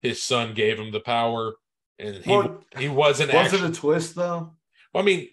[0.03, 1.55] his son gave him the power
[1.99, 4.53] and he Well, he wasn't Was actually it a twist though?
[4.95, 5.29] I mean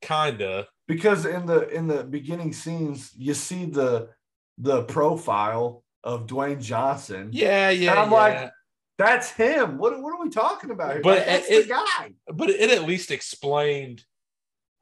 [0.00, 0.68] kinda.
[0.86, 4.10] because in the in the beginning scenes you see the
[4.58, 7.30] the profile of Dwayne Johnson.
[7.32, 7.90] Yeah, yeah.
[7.90, 8.16] And I'm yeah.
[8.16, 8.52] like,
[8.98, 9.78] that's him.
[9.78, 11.02] What, what are we talking about here?
[11.02, 12.12] But that's it- the guy.
[12.34, 14.04] but it at least explained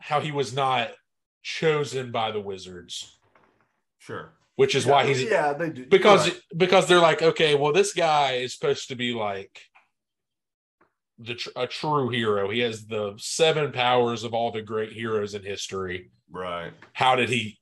[0.00, 0.90] how he was not
[1.42, 3.18] chosen by the wizards,
[3.98, 4.32] Sure.
[4.56, 6.40] which is why he's yeah they do because Right.
[6.56, 9.60] because they're like, okay, well, this guy is supposed to be like
[11.18, 12.50] the a true hero.
[12.50, 16.10] He has the seven powers of all the great heroes in history.
[16.30, 16.72] right.
[16.92, 17.58] How did he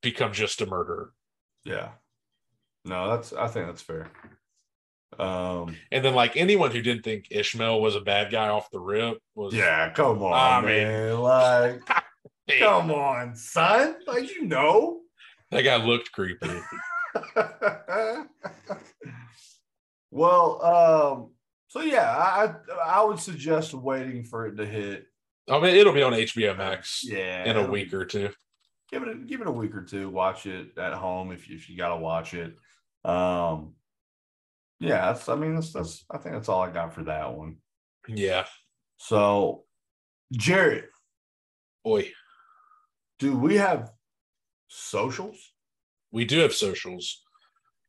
[0.00, 1.12] become just a murderer?
[1.64, 1.90] Yeah.
[2.84, 4.10] No, that's I think that's fair.
[5.18, 8.80] Um And then like anyone who didn't think Ishmael was a bad guy off the
[8.80, 11.18] rip was yeah, come on, I mean- man.
[11.20, 11.80] like,
[12.58, 13.96] come on, son.
[14.06, 15.00] Like you know.
[15.50, 16.60] that guy looked creepy.
[20.10, 21.30] well, um,
[21.68, 25.06] so yeah, I I I would suggest waiting for it to hit.
[25.50, 28.30] I mean, it'll be on HBO Max Yeah, in a week or two.
[28.90, 30.08] give it a, give it a week or two.
[30.08, 32.54] Watch it at home if you, if you got to watch it.
[33.04, 33.74] Um,
[34.82, 37.56] yeah, that's, I mean, that's, that's I think that's all I got for that one.
[38.08, 38.46] Yeah.
[38.98, 39.64] So,
[40.32, 40.84] Jared,
[41.84, 42.12] Boy,
[43.18, 43.90] do we have
[44.68, 45.38] socials?
[46.12, 47.22] we do have socials.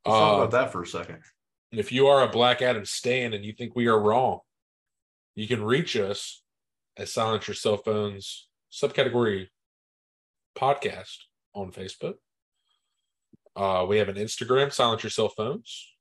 [0.05, 1.19] Let's talk Uh, about that for a second.
[1.71, 4.39] if you are a Black Adam stan and you think we are wrong,
[5.35, 6.43] you can reach us
[6.97, 9.47] at Silence Your Cell Phones subcategory
[10.55, 11.17] podcast
[11.53, 12.15] on Facebook.
[13.55, 15.92] Uh, we have an Instagram, Silence Your Cell Phones.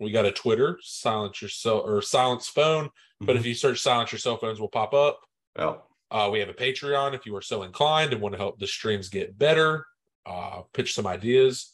[0.00, 2.90] We got a Twitter, Silence Your Cell or Silence Phone.
[3.20, 5.20] But if you search Silence Your Cell Phones, will pop up.
[5.56, 8.58] Oh, Uh, we have a Patreon if you are so inclined and want to help
[8.58, 9.86] the streams get better.
[10.26, 11.72] Uh, pitch some ideas.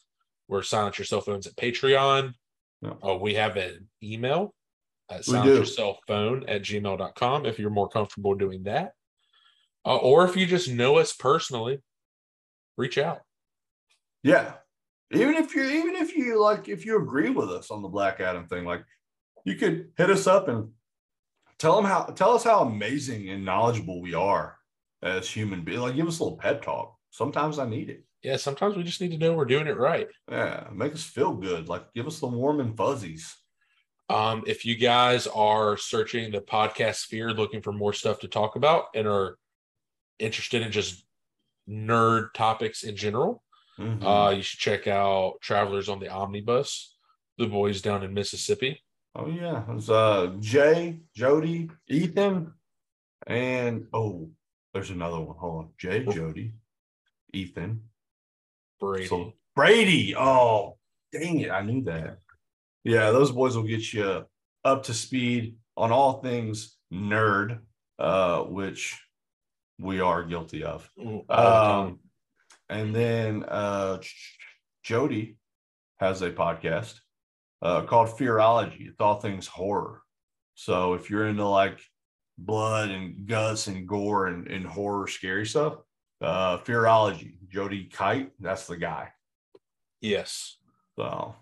[0.48, 2.34] We're Silence Your Cell Phones at Patreon.
[3.06, 4.54] Uh, we have an email
[5.10, 5.54] at We silence do.
[5.56, 8.94] your cell phone at gmail.com if you're more comfortable doing that.
[9.84, 11.80] Uh, or if you just know us personally,
[12.76, 13.20] reach out.
[14.22, 14.54] yeah.
[15.12, 18.20] Even if you even if you like if you agree with us on the Black
[18.20, 18.84] Adam thing, like
[19.44, 20.70] you could hit us up and
[21.58, 24.56] tell them how tell us how amazing and knowledgeable we are
[25.02, 25.80] as human beings.
[25.80, 26.96] Like give us a little pep talk.
[27.10, 28.04] Sometimes I need it.
[28.22, 30.08] Yeah, sometimes we just need to know we're doing it right.
[30.30, 31.68] Yeah, make us feel good.
[31.68, 33.34] Like give us the warm and fuzzies.
[34.10, 38.56] Um, if you guys are searching the podcast sphere looking for more stuff to talk
[38.56, 39.38] about and are
[40.18, 41.04] interested in just
[41.68, 43.42] nerd topics in general,
[43.80, 44.04] Mhm.
[44.04, 46.94] uh, you should check out Travelers on the Omnibus,
[47.38, 48.82] the boys down in Mississippi.
[49.16, 52.52] oh yeah, it was uh Jay, Jody, Ethan,
[53.26, 54.30] and oh,
[54.74, 55.36] there's another one.
[55.36, 56.52] Hold on, Jay, Jody,
[57.32, 57.82] Ethan,
[58.78, 59.06] Brady.
[59.06, 60.14] so Brady.
[60.16, 60.76] Oh,
[61.12, 62.18] dang it, I knew that.
[62.84, 64.26] Yeah, those boys will get you
[64.64, 67.60] up to speed on all things nerd,
[67.98, 68.96] uh, which
[69.78, 70.88] we are guilty of.
[71.28, 71.98] Um,
[72.70, 73.98] and then uh,
[74.82, 75.36] Jody
[75.98, 76.94] has a podcast
[77.60, 78.88] uh, called Fearology.
[78.88, 80.02] It's all things horror.
[80.54, 81.78] So if you're into like
[82.38, 85.74] blood and guts and gore and, and horror, scary stuff,
[86.22, 89.08] uh, Fearology, Jody Kite, that's the guy.
[90.00, 90.56] yes.
[90.96, 91.34] So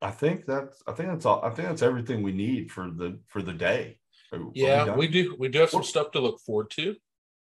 [0.00, 1.44] I think that's I think that's all.
[1.44, 3.98] I think that's everything we need for the for the day.
[4.32, 5.36] Are- are we Yeah, we do.
[5.38, 6.96] We do have some stuff to look forward to.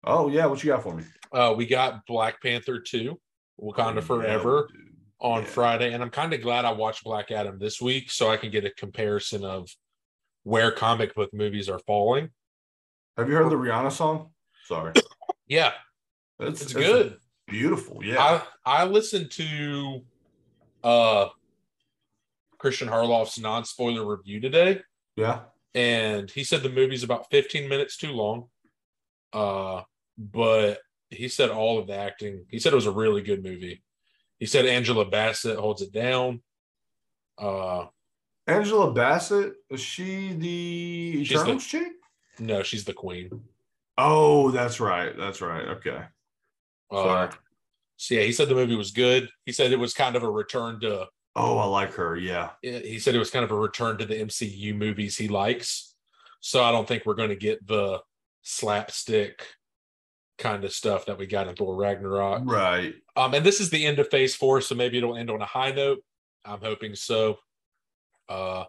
[0.05, 1.03] Oh yeah, what you got for me?
[1.33, 3.19] Uh, we got Black Panther 2,
[3.59, 4.79] Wakanda Oh, Forever yeah,
[5.19, 5.47] on Yeah.
[5.47, 5.93] Friday.
[5.93, 8.65] And I'm kind of glad I watched Black Adam this week so I can get
[8.65, 9.67] a comparison of
[10.43, 12.29] where comic book movies are falling.
[13.17, 14.29] Have you heard the Rihanna song?
[14.65, 14.93] Sorry.
[15.45, 15.73] Yeah,
[16.39, 17.17] It's, it's good.
[17.47, 18.03] Beautiful.
[18.03, 18.41] Yeah.
[18.65, 20.01] I I listened to
[20.83, 21.27] uh
[22.57, 24.81] Christian Harloff's non-spoiler review today,
[25.17, 25.41] yeah.
[25.75, 28.47] and he said the movie's about 15 minutes too long.
[29.33, 29.81] Uh,
[30.17, 30.79] but
[31.13, 32.45] he said all of the acting.
[32.49, 33.83] He said it was a really good movie.
[34.39, 36.41] He said Angela Bassett holds it down.
[37.37, 37.85] Uh,
[38.47, 41.93] Angela Bassett, is she the Eternals chick?
[42.39, 43.41] no, she's the queen.
[43.97, 45.15] Oh, that's right.
[45.17, 45.67] That's right.
[45.67, 46.01] Okay.
[46.91, 47.29] Uh,
[47.97, 49.29] so yeah, he said the movie was good.
[49.45, 51.07] He said it was kind of a return to.
[51.35, 52.15] Oh, I like her.
[52.15, 52.49] Yeah.
[52.61, 55.95] He said it was kind of a return to the MCU movies he likes.
[56.41, 58.01] So I don't think we're going to get the
[58.43, 59.47] slapstick
[60.43, 62.43] kind of stuff that we got in Thor Ragnarok.
[62.45, 62.93] Right.
[63.15, 65.45] Um, and this is the end of Phase Four, so maybe it'll end on a
[65.45, 66.03] high note.
[66.43, 67.37] I'm hoping so.
[68.27, 68.65] Uh,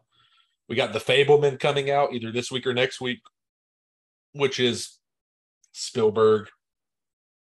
[0.68, 3.20] we got the Fabelman coming out either this week or next week,
[4.32, 4.98] which is
[5.72, 6.48] Spielberg.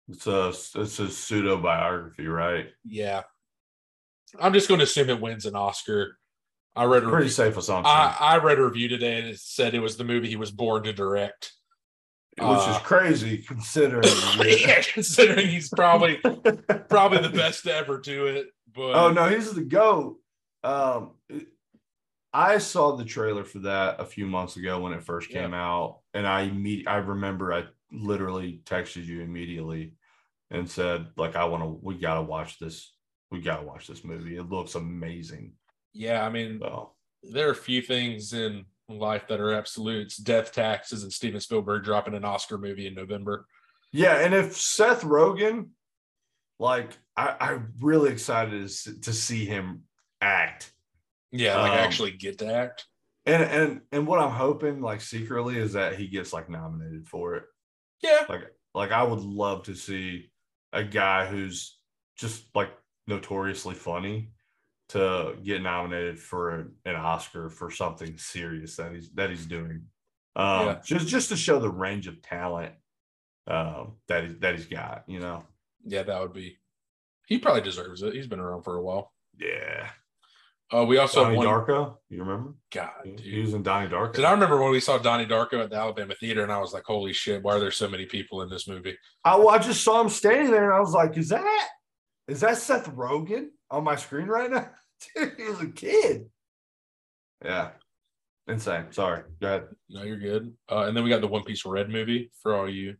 [0.09, 2.67] It's a it's a pseudo biography, right?
[2.85, 3.23] Yeah,
[4.39, 6.17] I'm just going to assume it wins an Oscar.
[6.75, 7.91] I read a Pretty review, safe assumption.
[7.91, 10.51] I, I read a review today and it said it was the movie he was
[10.51, 11.53] born to direct.
[12.39, 14.03] Which is uh, crazy considering.
[14.45, 16.17] yeah, considering he's probably
[16.89, 18.47] probably the best to ever do it.
[18.73, 20.19] But oh no, he's the goat.
[20.63, 21.11] Um,
[22.33, 25.99] I saw the trailer for that a few months ago when it first came out,
[26.13, 29.93] and I imme- I remember I literally texted you immediately
[30.51, 32.93] and said like I want to we gotta watch this
[33.31, 34.37] we gotta watch this movie.
[34.37, 35.53] It looks amazing.
[35.93, 36.91] yeah, I mean, So
[37.23, 41.83] there are a few things in life that are absolutes death taxes and Steven Spielberg
[41.83, 43.45] dropping an Oscar movie in November.
[43.91, 45.69] yeah, and if Seth Rogen,
[46.59, 49.83] like I, I'm really excited to, to see him
[50.21, 50.71] act.
[51.31, 52.85] Yeah, like Um, actually get to act.
[53.25, 57.35] And and and what I'm hoping, like secretly, is that he gets like nominated for
[57.35, 57.43] it.
[58.01, 58.25] Yeah.
[58.29, 60.29] Like like I would love to see
[60.71, 61.77] a guy who's
[62.17, 62.71] just like
[63.05, 64.31] notoriously funny
[64.89, 69.83] to get nominated for an, Oscar for something serious that he's that he's doing.
[70.35, 70.79] Um Yeah.
[70.83, 72.73] just just to show the range of talent
[73.47, 75.43] um that he's that he's got, you know.
[75.85, 76.57] Yeah, that would be.
[77.27, 78.13] He probably deserves it.
[78.13, 79.11] He's been around for a while.
[79.37, 79.89] Yeah.
[80.73, 81.47] Uh, we also Donnie one.
[81.47, 82.53] Darko, you remember?
[82.73, 84.13] God, He was in Donnie Darko.
[84.13, 86.73] Did I remember when we saw Donnie Darko at the Alabama Theater and I was
[86.73, 88.97] like, holy shit, why are there so many people in this movie?
[89.23, 91.69] I, well, I just saw him standing there and I was like, is that
[92.27, 94.69] is that Seth Rogen on my screen right now?
[95.15, 96.29] Dude, he was a kid.
[97.43, 97.69] Yeah.
[98.47, 98.85] Insane.
[98.91, 99.23] Sorry.
[99.41, 99.67] Go ahead.
[99.89, 100.53] No, you're good.
[100.71, 102.95] Uh, and then we got the One Piece Red movie for all you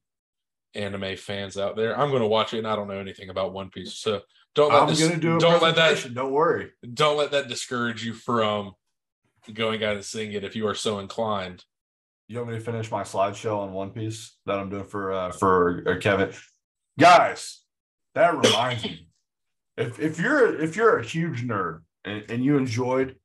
[0.76, 1.97] anime fans out there.
[1.97, 4.22] I'm going to watch it, and I don't know anything about One Piece, so
[4.55, 6.13] don't let I'm this, do don't let that.
[6.13, 6.72] Don't worry.
[6.93, 8.74] don't let that discourage you from
[9.53, 11.63] going out and seeing it if you are so inclined.
[12.28, 15.32] You want me to finish my slideshow on One Piece that I'm doing for uh
[15.32, 16.34] for uh, Kevin?
[16.99, 17.61] Guys,
[18.15, 19.06] that reminds me.
[19.78, 23.15] If if you're if you're a huge nerd and, and you enjoyed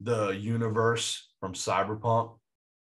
[0.00, 2.36] the universe from Cyberpunk,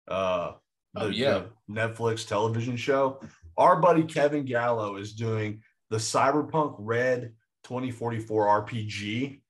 [0.08, 0.52] uh
[0.94, 1.44] the, Oh, yeah.
[1.68, 3.20] the Netflix television show,
[3.56, 7.34] our buddy Kevin Gallo is doing the Cyberpunk Red
[7.64, 9.40] 2044 RPG.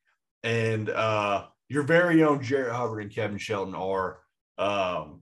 [0.43, 4.19] And uh your very own Jarrett Hubbard and Kevin Shelton are
[4.59, 5.21] um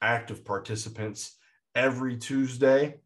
[0.00, 1.36] active participants
[1.74, 2.96] every Tuesday.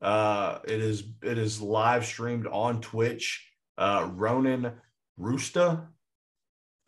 [0.00, 3.46] Uh, it is it is live streamed on Twitch.
[3.80, 4.72] Uh, Ronan
[5.18, 5.88] Roosta.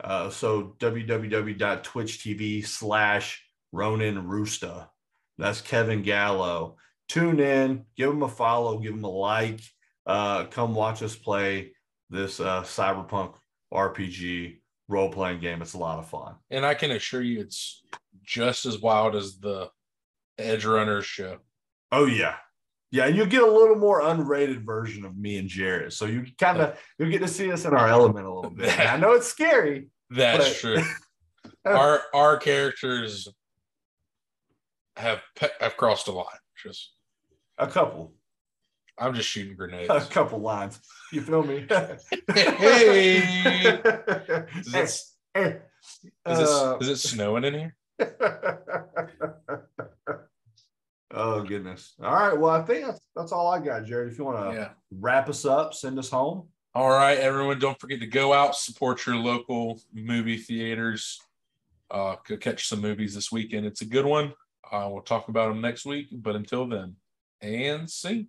[0.03, 4.89] Uh, so www.twitch.tv slash Ronan Roosta.
[5.39, 6.77] That's Kevin Gallo.
[7.09, 9.61] Tune in, give him a follow, give him a like.
[10.07, 11.73] Uh, come watch us play
[12.11, 13.35] this uh, cyberpunk
[13.73, 15.63] RPG role playing game.
[15.63, 16.35] It's a lot of fun.
[16.51, 17.83] And I can assure you, it's
[18.23, 19.71] just as wild as the
[20.39, 21.39] Edge Runners show.
[21.91, 22.37] Oh yeah.
[22.93, 25.93] Yeah, and you'll get a little more unrated version of me and Jared.
[25.95, 28.79] So you kind of you'll get to see us in our element a little bit.
[28.79, 29.89] I know it's scary.
[30.11, 30.83] That's But- true.
[31.65, 33.27] our our characters
[34.97, 36.27] have pe- have crossed a line.
[36.63, 36.93] Just
[37.59, 38.13] A couple.
[38.99, 39.89] I'm just shooting grenades.
[39.89, 40.79] A couple lines.
[41.13, 41.67] You feel me?
[42.29, 43.17] Hey!
[44.55, 44.93] Is Hey, it,
[45.35, 45.57] hey.
[46.27, 47.75] is, it, Uh, is it snowing in here?
[51.13, 51.95] oh goodness.
[52.03, 52.39] All right.
[52.39, 54.13] Well, I think that's that's all I got, Jared.
[54.13, 54.69] If you want to Yeah.
[54.91, 56.49] wrap us up, send us home.
[56.75, 57.59] All right, everyone.
[57.59, 61.21] Don't forget to go out, support your local movie theaters.
[61.91, 63.67] Uh, go catch some movies this weekend.
[63.67, 64.33] It's a good one.
[64.71, 66.07] Uh, we'll talk about them next week.
[66.11, 66.97] But until then,
[67.43, 68.29] and see.